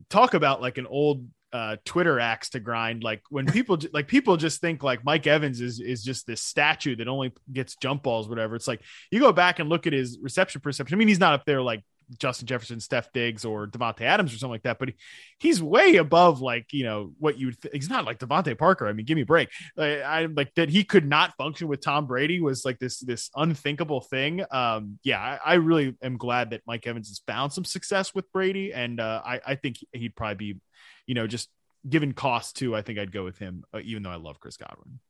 [0.09, 3.05] talk about like an old uh, Twitter axe to grind.
[3.05, 6.97] Like when people like people just think like Mike Evans is is just this statue
[6.97, 8.57] that only gets jump balls, whatever.
[8.57, 8.81] It's like
[9.11, 10.97] you go back and look at his reception perception.
[10.97, 11.85] I mean, he's not up there like
[12.19, 14.79] Justin Jefferson, Steph Diggs, or Davante Adams or something like that.
[14.79, 14.95] But he,
[15.39, 17.53] he's way above like you know what you.
[17.53, 18.89] Th- he's not like DeVante Parker.
[18.89, 19.51] I mean, give me a break.
[19.77, 23.31] I, I like that he could not function with Tom Brady was like this this
[23.37, 24.45] unthinkable thing.
[24.51, 28.31] Um, yeah, I, I really am glad that Mike Evans has found some success with
[28.33, 30.61] Brady, and uh, I I think he'd probably be,
[31.07, 31.49] you know, just
[31.89, 32.75] given cost too.
[32.75, 35.01] I think I'd go with him, uh, even though I love Chris Godwin.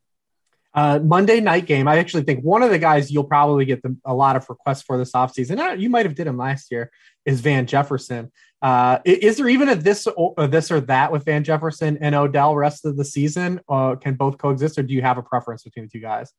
[0.79, 1.89] Uh, Monday night game.
[1.89, 4.83] I actually think one of the guys you'll probably get the, a lot of requests
[4.83, 5.59] for this offseason.
[5.59, 6.93] Uh, you might have did him last year.
[7.27, 8.31] Is Van Jefferson?
[8.63, 12.55] Uh, is there even a this or this or that with Van Jefferson and Odell
[12.55, 13.61] rest of the season?
[13.69, 16.33] Uh, can both coexist, or do you have a preference between the two guys?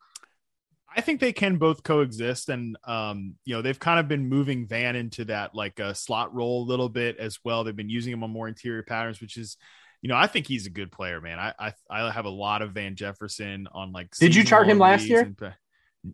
[0.96, 4.68] I think they can both coexist, and um, you know they've kind of been moving
[4.68, 7.66] Van into that like a slot role a little bit as well.
[7.66, 9.58] They've been using him on more interior patterns, which is
[10.02, 11.40] you know, I think he's a good player, man.
[11.40, 14.16] I I, I have a lot of Van Jefferson on like.
[14.16, 15.22] Did you chart him last year?
[15.22, 15.54] And,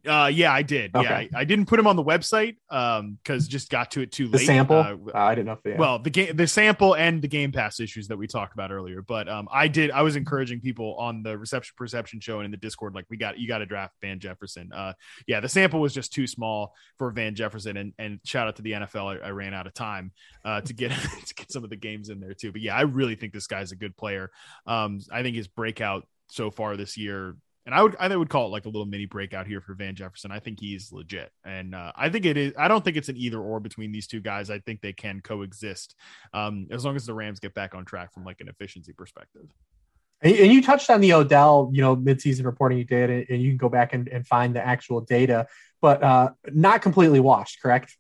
[0.07, 0.95] uh, yeah, I did.
[0.95, 1.29] Okay.
[1.31, 4.11] Yeah, I, I, didn't put him on the website um because just got to it
[4.11, 4.39] too late.
[4.39, 4.77] The sample.
[4.77, 5.53] Uh, uh, I didn't know.
[5.53, 5.77] If, yeah.
[5.77, 9.03] Well, the game, the sample, and the Game Pass issues that we talked about earlier.
[9.03, 9.91] But um, I did.
[9.91, 13.17] I was encouraging people on the reception perception show and in the Discord, like we
[13.17, 14.71] got you got to draft Van Jefferson.
[14.73, 14.93] Uh,
[15.27, 18.63] yeah, the sample was just too small for Van Jefferson, and and shout out to
[18.63, 19.21] the NFL.
[19.21, 20.11] I, I ran out of time
[20.43, 20.91] uh to get
[21.27, 22.51] to get some of the games in there too.
[22.51, 24.31] But yeah, I really think this guy's a good player.
[24.65, 27.36] Um, I think his breakout so far this year
[27.66, 29.95] and I would I would call it like a little mini breakout here for Van
[29.95, 30.32] Jefferson.
[30.32, 32.53] I think he's legit, and uh, I think it is.
[32.57, 34.49] I don't think it's an either or between these two guys.
[34.49, 35.95] I think they can coexist
[36.34, 39.47] um, as long as the Rams get back on track from like an efficiency perspective.
[40.22, 43.57] And, you touched on the Odell, you know, midseason reporting you did, and you can
[43.57, 45.47] go back and, and find the actual data,
[45.82, 47.97] but uh, not completely washed, correct?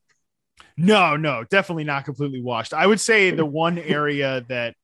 [0.77, 2.73] No, no, definitely not completely washed.
[2.73, 4.75] I would say the one area that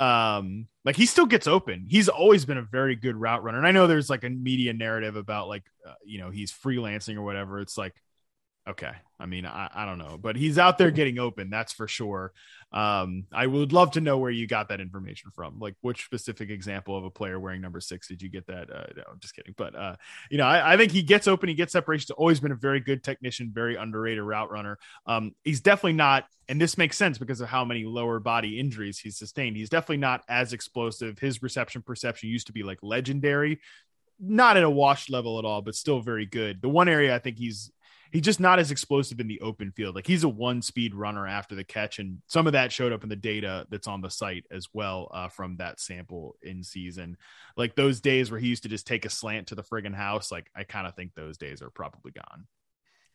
[0.00, 1.86] um like he still gets open.
[1.88, 3.58] He's always been a very good route runner.
[3.58, 7.16] And i know there's like a media narrative about like uh, you know he's freelancing
[7.16, 7.60] or whatever.
[7.60, 7.94] It's like
[8.68, 11.50] okay I mean, I, I don't know, but he's out there getting open.
[11.50, 12.32] That's for sure.
[12.72, 15.58] Um, I would love to know where you got that information from.
[15.58, 18.70] Like, which specific example of a player wearing number six did you get that?
[18.70, 19.54] Uh, no, I'm just kidding.
[19.56, 19.96] But uh,
[20.30, 21.50] you know, I, I, think he gets open.
[21.50, 22.06] He gets separation.
[22.08, 24.78] He's always been a very good technician, very underrated route runner.
[25.04, 28.98] Um, he's definitely not, and this makes sense because of how many lower body injuries
[28.98, 29.56] he's sustained.
[29.56, 31.18] He's definitely not as explosive.
[31.18, 33.60] His reception perception used to be like legendary
[34.22, 36.60] not at a washed level at all, but still very good.
[36.60, 37.72] The one area I think he's
[38.12, 39.94] he's just not as explosive in the open field.
[39.94, 43.02] Like he's a one speed runner after the catch, and some of that showed up
[43.02, 47.16] in the data that's on the site as well uh, from that sample in season.
[47.56, 50.30] Like those days where he used to just take a slant to the friggin' house,
[50.30, 52.46] like I kind of think those days are probably gone.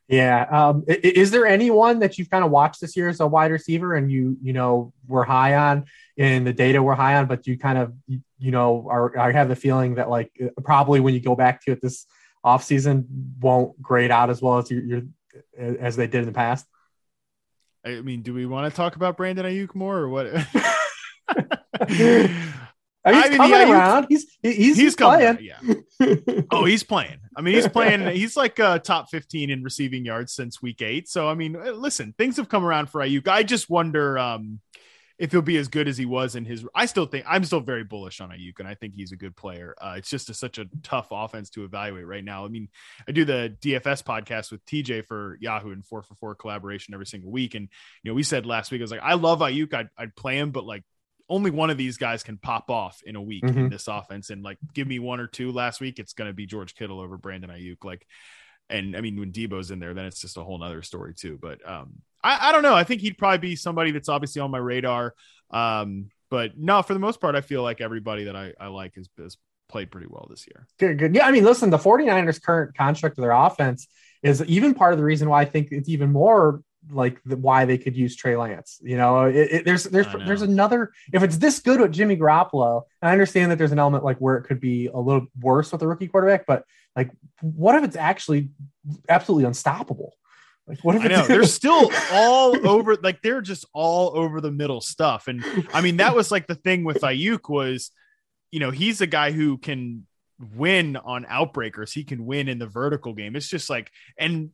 [0.07, 0.43] Yeah.
[0.43, 3.95] Um, is there anyone that you've kind of watched this year as a wide receiver
[3.95, 5.85] and you, you know, were high on
[6.15, 9.49] in the data we're high on, but you kind of, you know, are, I have
[9.49, 10.31] the feeling that like
[10.63, 12.05] probably when you go back to it this
[12.45, 13.05] offseason
[13.39, 15.01] won't grade out as well as you're,
[15.57, 16.65] as they did in the past?
[17.83, 20.27] I mean, do we want to talk about Brandon Aiyuk more or what?
[23.05, 24.07] I mean, he's I mean, coming around.
[24.09, 25.37] He's he's, he's playing.
[25.39, 25.75] yeah.
[26.51, 27.19] oh, he's playing.
[27.37, 28.07] I mean, he's playing.
[28.15, 31.07] He's like uh, top fifteen in receiving yards since week eight.
[31.07, 33.27] So, I mean, listen, things have come around for Aiyuk.
[33.27, 34.17] I just wonder.
[34.17, 34.59] Um,
[35.17, 36.65] if he'll be as good as he was in his.
[36.75, 39.35] I still think I'm still very bullish on Aiyuk and I think he's a good
[39.35, 39.73] player.
[39.81, 42.43] Uh, it's just a, such a tough offense to evaluate right now.
[42.45, 42.67] I mean,
[43.07, 47.05] I do the DFS podcast with TJ for Yahoo and four for four collaboration every
[47.05, 47.69] single week, and
[48.03, 50.37] you know we said last week I was like, I love Aiyuk, I'd, I'd play
[50.37, 50.83] him, but like
[51.29, 53.55] only one of these guys can pop off in a week Mhm.
[53.57, 54.29] in this offense.
[54.29, 56.99] And like, give me one or two last week, it's going to be George Kittle
[56.99, 57.83] over Brandon Aiyuk.
[57.83, 58.05] Like,
[58.69, 61.37] and I mean, when Deebo's in there, then it's just a whole nother story too.
[61.41, 62.75] But um, I, I don't know.
[62.75, 65.13] I think he'd probably be somebody that's obviously on my radar.
[65.51, 68.95] Um, but no, for the most part, I feel like everybody that I, I like
[68.95, 69.37] has, has
[69.69, 70.67] played pretty well this year.
[70.79, 71.15] Good, good.
[71.15, 73.87] Yeah, I mean, listen, the 49ers' current construct of their offense
[74.23, 76.61] is even part of the reason why I think it's even more
[76.91, 78.79] like the, why they could use Trey Lance.
[78.83, 82.83] You know, it, it, there's there's there's another if it's this good with Jimmy Garoppolo,
[83.01, 85.81] I understand that there's an element like where it could be a little worse with
[85.81, 86.63] a rookie quarterback, but
[86.95, 88.49] like what if it's actually
[89.09, 90.13] absolutely unstoppable?
[90.67, 94.51] Like what if I know they're still all over, like they're just all over the
[94.51, 95.27] middle stuff.
[95.27, 95.43] And
[95.73, 97.91] I mean, that was like the thing with Aiyuk was,
[98.51, 100.07] you know, he's a guy who can
[100.55, 101.93] win on outbreakers.
[101.93, 103.35] He can win in the vertical game.
[103.35, 104.51] It's just like, and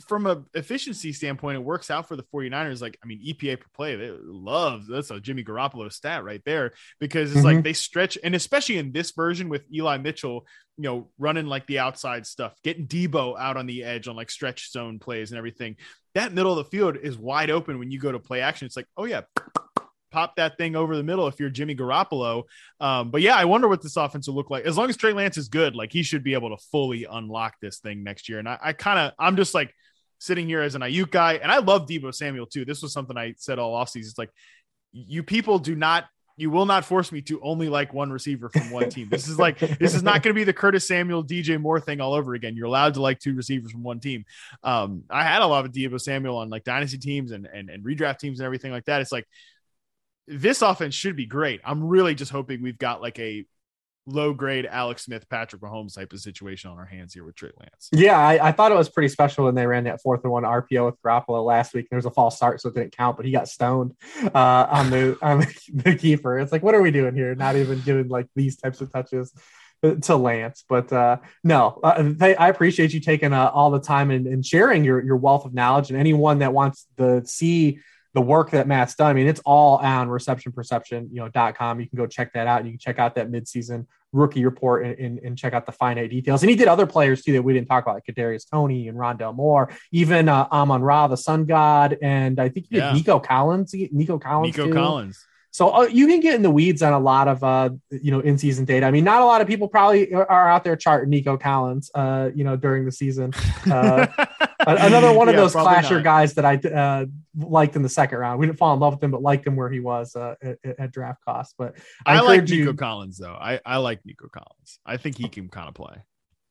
[0.00, 2.80] from a efficiency standpoint, it works out for the 49ers.
[2.80, 6.72] Like, I mean, EPA per play, they love that's a Jimmy Garoppolo stat right there
[6.98, 10.46] because it's like they stretch, and especially in this version with Eli Mitchell,
[10.78, 14.30] you know, running like the outside stuff, getting Deebo out on the edge on like
[14.30, 15.76] stretch zone plays and everything.
[16.14, 18.66] That middle of the field is wide open when you go to play action.
[18.66, 19.22] It's like, oh yeah,
[20.12, 22.44] pop that thing over the middle if you're Jimmy Garoppolo.
[22.80, 24.64] Um, but yeah, I wonder what this offense will look like.
[24.64, 27.56] As long as Trey Lance is good, like he should be able to fully unlock
[27.60, 28.38] this thing next year.
[28.38, 29.74] And I, I kind of, I'm just like
[30.22, 32.64] sitting here as an Aiyuk guy, and I love Deebo Samuel too.
[32.64, 34.08] This was something I said all offseason.
[34.08, 34.30] It's like
[34.92, 36.06] you people do not.
[36.34, 39.08] You will not force me to only like one receiver from one team.
[39.10, 42.00] This is like this is not going to be the Curtis Samuel, DJ Moore thing
[42.00, 42.56] all over again.
[42.56, 44.24] You're allowed to like two receivers from one team.
[44.62, 47.84] Um, I had a lot of Deebo Samuel on like dynasty teams and, and and
[47.84, 49.02] redraft teams and everything like that.
[49.02, 49.26] It's like
[50.26, 51.60] this offense should be great.
[51.64, 53.44] I'm really just hoping we've got like a
[54.06, 57.50] low grade Alex Smith, Patrick Mahomes type of situation on our hands here with Trey
[57.58, 57.88] Lance.
[57.92, 60.42] Yeah, I, I thought it was pretty special when they ran that fourth and one
[60.44, 61.88] RPO with Garoppolo last week.
[61.90, 63.94] There was a false start, so it didn't count, but he got stoned
[64.34, 66.38] uh, on the on the, keeper.
[66.38, 67.34] It's like, what are we doing here?
[67.34, 69.32] Not even giving like these types of touches
[70.02, 70.64] to Lance.
[70.68, 74.84] But uh, no, uh, I appreciate you taking uh, all the time and, and sharing
[74.84, 75.90] your your wealth of knowledge.
[75.90, 77.80] And anyone that wants to see
[78.14, 79.10] the work that Matt's done.
[79.10, 81.80] I mean, it's all on reception perception, you know, dot com.
[81.80, 82.64] You can go check that out.
[82.64, 86.10] You can check out that midseason rookie report and, and, and check out the finite
[86.10, 86.42] details.
[86.42, 88.98] And he did other players too that we didn't talk about, like Kadarius Toney and
[88.98, 92.92] Rondale Moore, even uh, Amon Ra, the Sun God, and I think he did Yeah.
[92.92, 93.72] Nico Collins.
[93.72, 94.56] Nico Collins.
[94.56, 94.74] Nico too.
[94.74, 95.24] Collins.
[95.50, 98.20] So uh, you can get in the weeds on a lot of uh, you know
[98.20, 98.86] in season data.
[98.86, 101.90] I mean, not a lot of people probably are are out there charting Nico Collins,
[101.94, 103.32] uh, you know, during the season.
[104.66, 106.04] Another one of Yeah, those clasher not.
[106.04, 107.06] guys that I uh,
[107.36, 108.38] liked in the second round.
[108.40, 110.58] We didn't fall in love with him, but liked him where he was uh, at,
[110.78, 111.54] at draft cost.
[111.58, 113.34] But I, I like Nico you Collins though.
[113.34, 114.78] I, I like Nico Collins.
[114.86, 115.96] I think he can kind of play.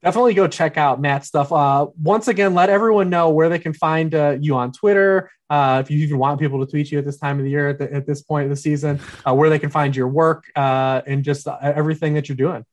[0.04, 1.52] definitely go check out Matt's stuff.
[1.52, 5.30] Uh, once again, let everyone know where they can find uh, you on Twitter.
[5.50, 7.70] Uh, if you even want people to tweet you at this time of the year,
[7.70, 10.46] at, the, at this point of the season, uh, where they can find your work
[10.56, 12.66] uh, and just uh, everything that you're doing.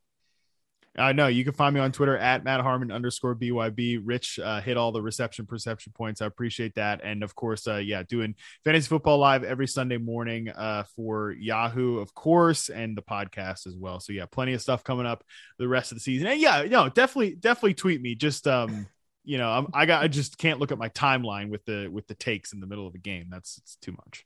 [0.99, 4.01] I know you can find me on Twitter at Matt Harmon underscore BYB.
[4.03, 6.21] Rich uh, hit all the reception perception points.
[6.21, 7.01] I appreciate that.
[7.03, 8.35] And of course, uh, yeah, doing
[8.65, 13.77] fantasy football live every Sunday morning uh, for Yahoo, of course, and the podcast as
[13.77, 14.01] well.
[14.01, 15.25] So yeah, plenty of stuff coming up
[15.59, 16.27] the rest of the season.
[16.27, 18.15] And yeah, no, definitely, definitely tweet me.
[18.15, 18.87] Just um,
[19.25, 22.07] you know, I'm, I got, I just can't look at my timeline with the with
[22.07, 23.27] the takes in the middle of the game.
[23.31, 24.25] That's it's too much.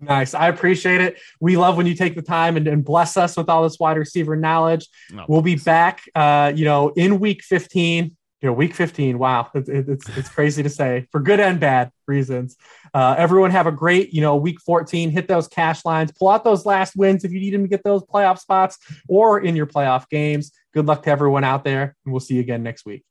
[0.00, 0.34] Nice.
[0.34, 1.18] I appreciate it.
[1.40, 3.96] We love when you take the time and, and bless us with all this wide
[3.96, 4.88] receiver knowledge.
[5.10, 8.16] No, We'll be back, uh, you know, in week 15.
[8.42, 9.18] You know, week 15.
[9.18, 9.48] Wow.
[9.54, 12.56] It, it- it's, it's crazy to say for good and bad reasons.
[12.92, 15.08] Uh, everyone have a great, you know, week 14.
[15.10, 17.82] Hit those cash lines, pull out those last wins if you need them to get
[17.84, 18.76] those playoff spots
[19.08, 20.52] or in your playoff games.
[20.74, 23.04] Good luck to everyone out there, and we'll see you again next week.